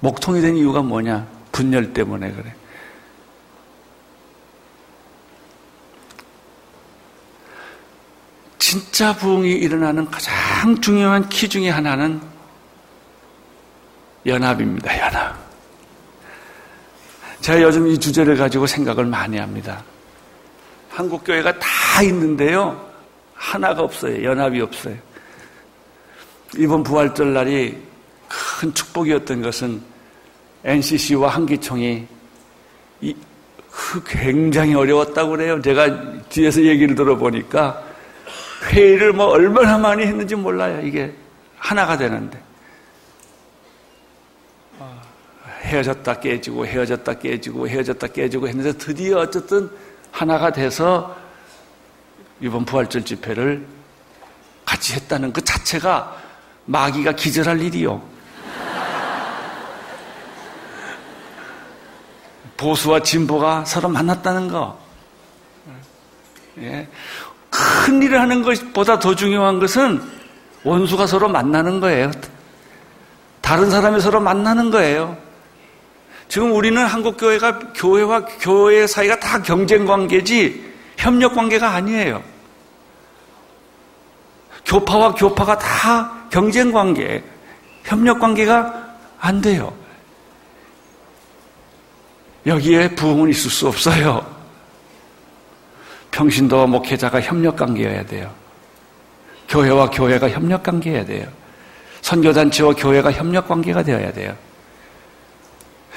목통이 0.00 0.40
된 0.40 0.56
이유가 0.56 0.82
뭐냐? 0.82 1.28
분열 1.52 1.92
때문에 1.92 2.32
그래. 2.32 2.52
진짜 8.58 9.14
부흥이 9.14 9.48
일어나는 9.48 10.10
가장 10.10 10.80
중요한 10.80 11.28
키 11.28 11.48
중의 11.48 11.70
하나는 11.70 12.20
연합입니다. 14.26 14.98
연합. 14.98 15.38
제가 17.42 17.62
요즘 17.62 17.86
이 17.86 17.96
주제를 17.96 18.36
가지고 18.36 18.66
생각을 18.66 19.04
많이 19.04 19.38
합니다. 19.38 19.84
한국 20.88 21.22
교회가 21.22 21.56
다 21.60 22.02
있는데요. 22.02 22.90
하나가 23.34 23.82
없어요. 23.82 24.24
연합이 24.24 24.60
없어요. 24.60 25.09
이번 26.56 26.82
부활절 26.82 27.32
날이 27.32 27.78
큰 28.28 28.74
축복이었던 28.74 29.42
것은 29.42 29.82
NCC와 30.64 31.30
한기총이 31.30 32.06
굉장히 34.06 34.74
어려웠다고 34.74 35.30
그래요. 35.30 35.60
제가 35.62 36.28
뒤에서 36.28 36.62
얘기를 36.62 36.94
들어보니까 36.94 37.82
회의를 38.70 39.12
뭐 39.12 39.26
얼마나 39.26 39.78
많이 39.78 40.04
했는지 40.04 40.34
몰라요. 40.34 40.80
이게 40.86 41.14
하나가 41.56 41.96
되는데. 41.96 42.40
헤어졌다 45.62 46.20
깨지고 46.20 46.66
헤어졌다 46.66 47.14
깨지고 47.14 47.68
헤어졌다 47.68 48.06
깨지고 48.08 48.48
했는데 48.48 48.72
드디어 48.72 49.18
어쨌든 49.18 49.70
하나가 50.10 50.50
돼서 50.50 51.16
이번 52.40 52.64
부활절 52.64 53.04
집회를 53.04 53.64
같이 54.64 54.94
했다는 54.94 55.32
그 55.32 55.42
자체가 55.42 56.29
마귀가 56.70 57.12
기절할 57.12 57.60
일이요. 57.60 58.00
보수와 62.56 63.00
진보가 63.00 63.64
서로 63.64 63.88
만났다는 63.88 64.48
거. 64.48 64.78
예. 66.58 66.86
큰 67.50 68.00
일을 68.02 68.20
하는 68.20 68.42
것보다 68.42 69.00
더 69.00 69.16
중요한 69.16 69.58
것은 69.58 70.00
원수가 70.62 71.06
서로 71.08 71.28
만나는 71.28 71.80
거예요. 71.80 72.12
다른 73.40 73.70
사람이 73.70 74.00
서로 74.00 74.20
만나는 74.20 74.70
거예요. 74.70 75.16
지금 76.28 76.52
우리는 76.52 76.84
한국 76.84 77.16
교회가 77.16 77.58
교회와 77.74 78.26
교회 78.40 78.86
사이가 78.86 79.18
다 79.18 79.42
경쟁 79.42 79.86
관계지 79.86 80.72
협력 80.96 81.34
관계가 81.34 81.70
아니에요. 81.70 82.22
교파와 84.64 85.14
교파가 85.14 85.58
다 85.58 86.19
경쟁 86.30 86.72
관계, 86.72 87.22
협력 87.84 88.20
관계가 88.20 88.96
안 89.18 89.40
돼요. 89.40 89.72
여기에 92.46 92.94
부흥은 92.94 93.28
있을 93.30 93.50
수 93.50 93.68
없어요. 93.68 94.24
평신도와 96.10 96.66
목회자가 96.66 97.20
협력 97.20 97.56
관계여야 97.56 98.06
돼요. 98.06 98.32
교회와 99.48 99.90
교회가 99.90 100.30
협력 100.30 100.62
관계여야 100.62 101.04
돼요. 101.04 101.26
선교단체와 102.02 102.74
교회가 102.74 103.12
협력 103.12 103.48
관계가 103.48 103.82
되어야 103.82 104.12
돼요. 104.12 104.34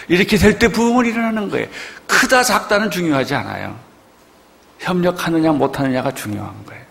이렇게 0.10 0.38
될 0.38 0.60
때 0.60 0.68
부흥을 0.68 1.06
일어나는 1.06 1.50
거예요. 1.50 1.68
크다 2.08 2.44
작다는 2.44 2.92
중요하지 2.92 3.36
않아요. 3.36 3.80
협력하느냐 4.80 5.52
못하느냐가 5.54 6.12
중요한 6.12 6.54
거예요. 6.66 6.84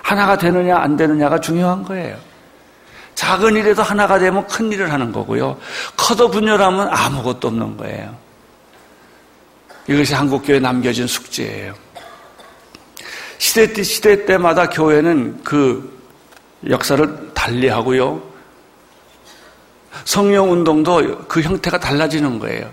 하나가 0.00 0.38
되느냐 0.38 0.78
안 0.78 0.96
되느냐가 0.96 1.38
중요한 1.38 1.82
거예요. 1.82 2.16
작은 3.16 3.56
일에도 3.56 3.82
하나가 3.82 4.18
되면 4.18 4.46
큰 4.46 4.70
일을 4.70 4.92
하는 4.92 5.10
거고요. 5.10 5.58
커도 5.96 6.30
분열하면 6.30 6.88
아무것도 6.90 7.48
없는 7.48 7.76
거예요. 7.78 8.14
이것이 9.88 10.14
한국교회에 10.14 10.60
남겨진 10.60 11.06
숙제예요. 11.06 11.74
시대, 13.38 13.82
시대 13.82 14.26
때마다 14.26 14.68
교회는 14.68 15.42
그 15.42 15.98
역사를 16.68 17.30
달리 17.32 17.68
하고요. 17.68 18.22
성령 20.04 20.52
운동도 20.52 21.24
그 21.26 21.40
형태가 21.40 21.80
달라지는 21.80 22.38
거예요. 22.38 22.70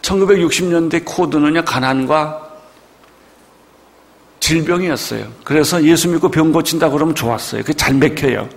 1960년대 0.00 1.02
코드는요, 1.04 1.64
가난과 1.64 2.50
질병이었어요. 4.40 5.30
그래서 5.44 5.84
예수 5.84 6.08
믿고 6.08 6.30
병 6.30 6.50
고친다 6.50 6.88
그러면 6.88 7.14
좋았어요. 7.14 7.60
그게 7.60 7.74
잘 7.74 7.94
맥혀요. 7.94 8.48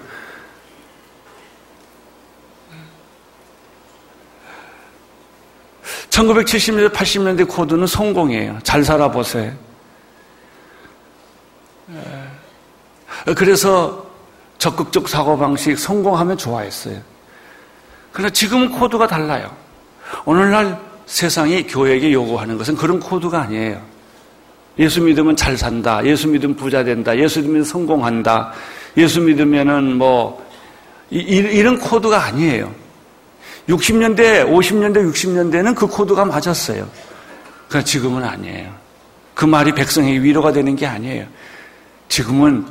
(1970년대) 6.15 6.91
(80년대) 6.93 7.47
코드는 7.47 7.85
성공이에요 7.87 8.59
잘 8.63 8.83
살아보세요 8.83 9.51
그래서 13.35 14.05
적극적 14.57 15.09
사고방식 15.09 15.77
성공하면 15.77 16.37
좋아했어요 16.37 17.15
그러나 18.15 18.29
지금은 18.29 18.71
코드가 18.71 19.07
달라요. 19.07 19.51
오늘날 20.23 20.79
세상이 21.05 21.67
교회에게 21.67 22.13
요구하는 22.13 22.57
것은 22.57 22.77
그런 22.77 22.97
코드가 22.97 23.41
아니에요. 23.41 23.81
예수 24.79 25.01
믿으면 25.01 25.35
잘 25.35 25.57
산다. 25.57 25.99
예수 26.05 26.29
믿으면 26.29 26.55
부자 26.55 26.81
된다. 26.85 27.17
예수 27.17 27.41
믿으면 27.41 27.65
성공한다. 27.65 28.53
예수 28.95 29.19
믿으면은 29.19 29.97
뭐, 29.97 30.49
이, 31.09 31.17
이런 31.17 31.77
코드가 31.77 32.23
아니에요. 32.23 32.73
60년대, 33.69 34.45
50년대, 34.47 35.11
60년대는 35.11 35.75
그 35.75 35.87
코드가 35.87 36.25
맞았어요. 36.25 36.87
그러나 37.67 37.83
지금은 37.83 38.23
아니에요. 38.23 38.73
그 39.33 39.45
말이 39.45 39.73
백성에게 39.73 40.21
위로가 40.21 40.51
되는 40.51 40.75
게 40.75 40.85
아니에요. 40.85 41.25
지금은 42.07 42.65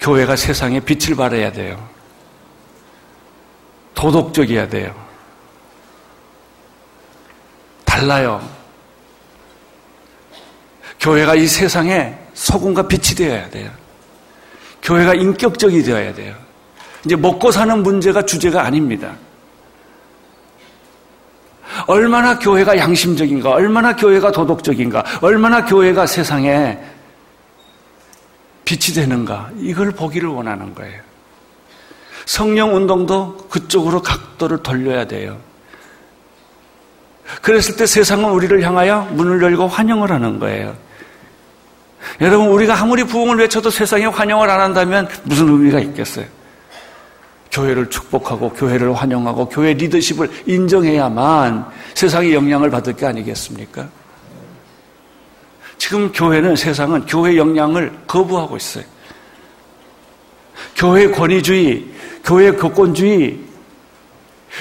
교회가 0.00 0.36
세상에 0.36 0.80
빛을 0.80 1.16
발해야 1.16 1.52
돼요. 1.52 1.88
도덕적이어야 3.94 4.68
돼요. 4.68 4.94
달라요. 7.84 8.48
교회가 11.00 11.34
이 11.34 11.46
세상에 11.46 12.16
소금과 12.34 12.86
빛이 12.86 13.16
되어야 13.16 13.50
돼요. 13.50 13.70
교회가 14.82 15.14
인격적이 15.14 15.82
되어야 15.82 16.14
돼요. 16.14 16.36
이제 17.04 17.16
먹고 17.16 17.50
사는 17.50 17.82
문제가 17.82 18.22
주제가 18.22 18.62
아닙니다. 18.62 19.16
얼마나 21.86 22.38
교회가 22.38 22.76
양심적인가, 22.78 23.50
얼마나 23.50 23.94
교회가 23.94 24.32
도덕적인가, 24.32 25.04
얼마나 25.20 25.64
교회가 25.64 26.06
세상에 26.06 26.78
빛이 28.64 28.94
되는가, 28.94 29.50
이걸 29.58 29.92
보기를 29.92 30.28
원하는 30.28 30.74
거예요. 30.74 31.00
성령 32.26 32.74
운동도 32.74 33.36
그쪽으로 33.48 34.02
각도를 34.02 34.62
돌려야 34.62 35.06
돼요. 35.06 35.38
그랬을 37.42 37.76
때 37.76 37.86
세상은 37.86 38.30
우리를 38.30 38.62
향하여 38.62 39.08
문을 39.12 39.42
열고 39.42 39.66
환영을 39.66 40.10
하는 40.10 40.38
거예요. 40.38 40.76
여러분, 42.20 42.48
우리가 42.48 42.78
아무리 42.80 43.04
부흥을 43.04 43.38
외쳐도 43.38 43.70
세상에 43.70 44.06
환영을 44.06 44.48
안 44.48 44.60
한다면 44.60 45.08
무슨 45.24 45.48
의미가 45.48 45.80
있겠어요? 45.80 46.26
교회를 47.50 47.88
축복하고 47.90 48.50
교회를 48.50 48.94
환영하고 48.94 49.48
교회 49.48 49.72
리더십을 49.72 50.30
인정해야만 50.46 51.66
세상에 51.94 52.32
영향을 52.32 52.70
받을 52.70 52.94
게 52.94 53.06
아니겠습니까? 53.06 53.88
지금 55.78 56.12
교회는 56.12 56.56
세상은 56.56 57.06
교회 57.06 57.36
영향을 57.36 57.92
거부하고 58.06 58.56
있어요. 58.56 58.84
교회 60.76 61.10
권위주의, 61.10 61.86
교회 62.24 62.50
교권주의, 62.50 63.38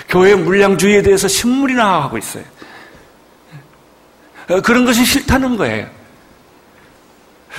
교회 0.08 0.36
물량주의에 0.36 1.02
대해서 1.02 1.28
신물이 1.28 1.74
나가고 1.74 2.18
있어요. 2.18 2.44
그런 4.64 4.86
것이 4.86 5.04
싫다는 5.04 5.58
거예요. 5.58 5.88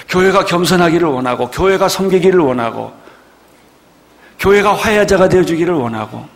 교회가 0.09 0.45
겸손하기를 0.45 1.07
원하고, 1.09 1.51
교회가 1.51 1.89
섬기기를 1.89 2.39
원하고, 2.39 2.93
교회가 4.39 4.75
화해자가 4.75 5.29
되어주기를 5.29 5.75
원하고, 5.75 6.27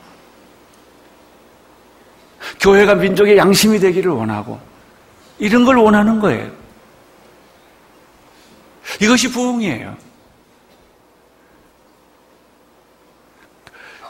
교회가 2.61 2.96
민족의 2.96 3.36
양심이 3.36 3.78
되기를 3.78 4.11
원하고, 4.11 4.61
이런 5.38 5.64
걸 5.64 5.76
원하는 5.76 6.20
거예요. 6.20 6.50
이것이 9.00 9.30
부흥이에요. 9.30 9.96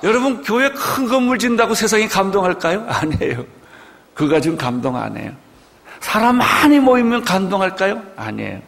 여러분, 0.03 0.43
교회 0.43 0.69
큰 0.71 1.07
건물 1.07 1.39
진다고 1.39 1.75
세상이 1.75 2.09
감동할까요? 2.09 2.87
아니에요. 2.89 3.45
그가 4.15 4.41
지금 4.41 4.57
감동 4.57 4.97
안 4.97 5.17
해요. 5.17 5.33
사람 6.01 6.37
많이 6.37 6.81
모이면 6.81 7.25
감동할까요? 7.25 8.03
아니에요. 8.17 8.61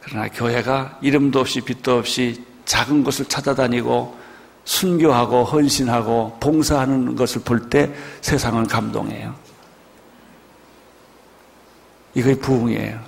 그러나 0.00 0.28
교회가 0.28 0.98
이름도 1.02 1.40
없이 1.40 1.60
빛도 1.60 1.98
없이 1.98 2.42
작은 2.70 3.02
곳을 3.02 3.24
찾아다니고 3.24 4.16
순교하고 4.64 5.42
헌신하고 5.42 6.36
봉사하는 6.38 7.16
것을 7.16 7.42
볼 7.42 7.68
때 7.68 7.92
세상은 8.20 8.64
감동해요. 8.64 9.34
이게 12.14 12.32
부흥이에요. 12.36 13.00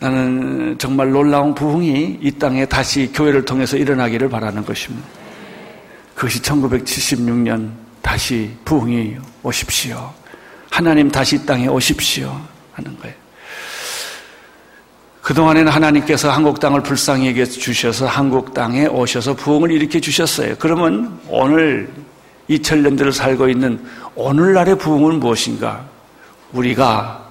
나는 0.00 0.76
정말 0.78 1.10
놀라운 1.10 1.54
부흥이 1.54 2.18
이 2.20 2.32
땅에 2.32 2.66
다시 2.66 3.10
교회를 3.10 3.46
통해서 3.46 3.78
일어나기를 3.78 4.28
바라는 4.28 4.66
것입니다. 4.66 5.06
그것이 6.14 6.42
1976년 6.42 7.72
다시 8.02 8.54
부흥이 8.66 9.16
오십시오. 9.42 10.12
하나님 10.70 11.10
다시 11.10 11.36
이 11.36 11.46
땅에 11.46 11.68
오십시오. 11.68 12.38
하는 12.74 12.98
거예요. 12.98 13.23
그동안에는 15.24 15.72
하나님께서 15.72 16.30
한국 16.30 16.60
땅을 16.60 16.82
불쌍히 16.82 17.28
여겨 17.30 17.46
주셔서 17.46 18.06
한국 18.06 18.52
땅에 18.52 18.84
오셔서 18.84 19.32
부흥을 19.34 19.70
일으켜 19.70 19.98
주셨어요. 19.98 20.54
그러면 20.58 21.18
오늘 21.28 21.90
2000년대를 22.50 23.10
살고 23.10 23.48
있는 23.48 23.82
오늘날의 24.14 24.76
부흥은 24.76 25.20
무엇인가? 25.20 25.82
우리가 26.52 27.24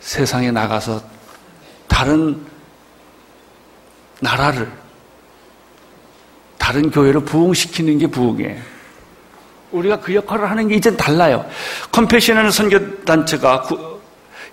세상에 0.00 0.50
나가서 0.50 1.00
다른 1.86 2.36
나라를 4.18 4.68
다른 6.58 6.90
교회를 6.90 7.20
부흥시키는 7.20 7.98
게 7.98 8.08
부흥이에요. 8.08 8.60
우리가 9.70 10.00
그 10.00 10.12
역할을 10.16 10.50
하는 10.50 10.66
게 10.66 10.74
이젠 10.74 10.96
달라요. 10.96 11.48
컴패션하는 11.92 12.50
선교단체가 12.50 13.62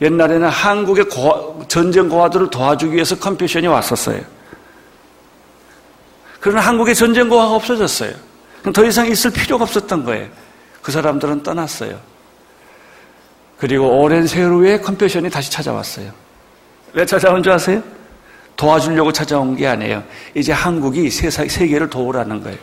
옛날에는 0.04 0.50
한국의 0.50 1.06
고, 1.06 1.64
전쟁 1.70 2.10
고아들을 2.10 2.50
도와주기 2.50 2.94
위해서 2.94 3.18
컴패션이 3.18 3.68
왔었어요. 3.68 4.22
그러나 6.42 6.60
한국의 6.60 6.94
전쟁 6.94 7.30
고아가 7.30 7.56
없어졌어요. 7.56 8.14
더 8.74 8.84
이상 8.84 9.08
있을 9.08 9.32
필요가 9.32 9.64
없었던 9.64 10.04
거예요. 10.04 10.28
그 10.82 10.92
사람들은 10.92 11.44
떠났어요. 11.44 11.98
그리고 13.58 14.02
오랜 14.02 14.28
세월 14.28 14.52
후에 14.52 14.80
컴패션이 14.80 15.30
다시 15.30 15.50
찾아왔어요. 15.50 16.12
왜 16.92 17.06
찾아온 17.06 17.42
줄 17.42 17.54
아세요? 17.54 17.82
도와주려고 18.58 19.14
찾아온 19.14 19.56
게 19.56 19.66
아니에요. 19.68 20.04
이제 20.36 20.52
한국이 20.52 21.10
세상, 21.10 21.48
세계를 21.48 21.90
도우라는 21.90 22.44
거예요. 22.44 22.58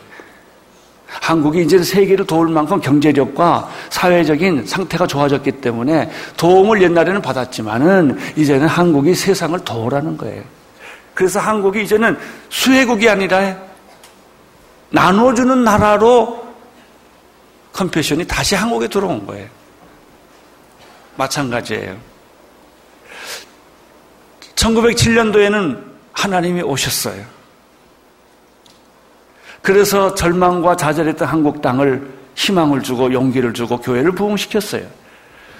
한국이 1.19 1.63
이제 1.63 1.81
세계를 1.83 2.25
도울 2.25 2.47
만큼 2.49 2.79
경제력과 2.79 3.69
사회적인 3.89 4.65
상태가 4.65 5.05
좋아졌기 5.05 5.51
때문에 5.53 6.09
도움을 6.37 6.81
옛날에는 6.81 7.21
받았지만은 7.21 8.17
이제는 8.37 8.67
한국이 8.67 9.13
세상을 9.13 9.59
도우라는 9.59 10.17
거예요. 10.17 10.43
그래서 11.13 11.39
한국이 11.39 11.83
이제는 11.83 12.17
수혜국이 12.49 13.09
아니라 13.09 13.57
나눠주는 14.89 15.63
나라로 15.63 16.41
컴패션이 17.73 18.25
다시 18.25 18.55
한국에 18.55 18.87
들어온 18.87 19.25
거예요. 19.25 19.47
마찬가지예요. 21.17 21.97
1907년도에는 24.55 25.83
하나님이 26.13 26.61
오셨어요. 26.61 27.40
그래서 29.61 30.15
절망과 30.15 30.75
좌절했던 30.75 31.27
한국 31.27 31.61
땅을 31.61 32.07
희망을 32.35 32.81
주고 32.81 33.13
용기를 33.13 33.53
주고 33.53 33.77
교회를 33.79 34.13
부흥시켰어요. 34.13 34.83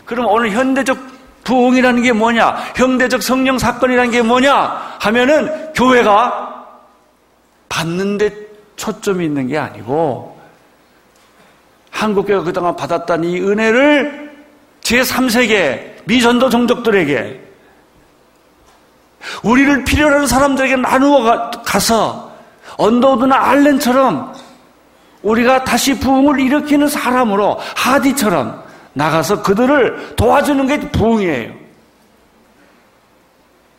그럼 0.06 0.28
오늘 0.28 0.52
현대적 0.52 0.98
부흥이라는 1.44 2.02
게 2.04 2.12
뭐냐? 2.12 2.56
현대적 2.76 3.22
성령 3.22 3.58
사건이라는 3.58 4.12
게 4.12 4.22
뭐냐? 4.22 4.98
하면은 5.00 5.74
교회가 5.74 6.68
받는데 7.70 8.34
초점이 8.76 9.26
있는 9.26 9.48
게 9.48 9.58
아니고 9.58 10.40
한국교회가 11.92 12.44
그동안 12.44 12.76
받았던 12.76 13.24
이 13.24 13.40
은혜를 13.40 14.32
제3세계 14.82 16.06
미전도 16.06 16.50
종족들에게 16.50 17.42
우리를 19.44 19.84
필요로 19.84 20.16
하는 20.16 20.28
사람들에게 20.28 20.78
나누어 20.78 21.52
가서 21.64 22.31
언더우드나 22.78 23.36
알렌처럼 23.36 24.34
우리가 25.24 25.64
다시 25.64 26.00
부흥을 26.00 26.40
일으키는 26.40 26.88
사람으로 26.88 27.60
하디처럼 27.76 28.64
나가서 28.94 29.42
그들을 29.44 30.16
도와주는 30.16 30.68
게 30.68 30.80
부흥이에요. 30.92 31.54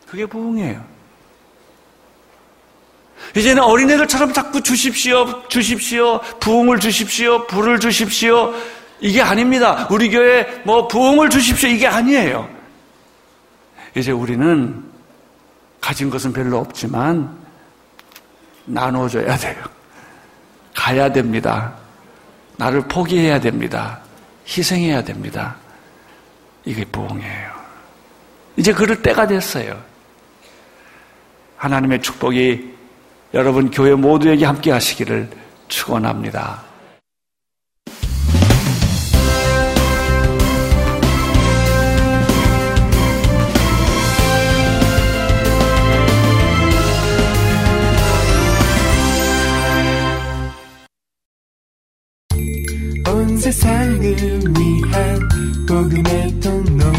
그게 0.07 0.25
부흥이에요. 0.25 0.93
이제는 3.35 3.63
어린애들처럼 3.63 4.31
자꾸 4.31 4.61
주십시오, 4.61 5.47
주십시오, 5.47 6.19
부흥을 6.39 6.79
주십시오, 6.79 7.47
불을 7.47 7.79
주십시오. 7.79 8.53
이게 8.99 9.21
아닙니다. 9.21 9.87
우리 9.91 10.09
교회 10.09 10.61
뭐 10.63 10.87
부흥을 10.87 11.29
주십시오. 11.29 11.69
이게 11.69 11.87
아니에요. 11.87 12.47
이제 13.95 14.11
우리는 14.11 14.83
가진 15.81 16.09
것은 16.09 16.31
별로 16.31 16.59
없지만 16.59 17.42
나눠줘야 18.65 19.35
돼요. 19.37 19.63
가야 20.75 21.11
됩니다. 21.11 21.73
나를 22.57 22.81
포기해야 22.87 23.39
됩니다. 23.39 23.99
희생해야 24.47 25.03
됩니다. 25.03 25.55
이게 26.65 26.83
부흥이에요. 26.85 27.51
이제 28.57 28.73
그럴 28.73 29.01
때가 29.01 29.27
됐어요. 29.27 29.81
하나님의 31.57 32.01
축복이 32.01 32.73
여러분 33.33 33.71
교회 33.71 33.95
모두에게 33.95 34.45
함께 34.45 34.71
하시기를 34.71 35.29
축원합니다. 35.67 36.61
세상을 53.53 54.01
위한 54.01 55.19
복음의 55.67 56.39
통로 56.39 56.91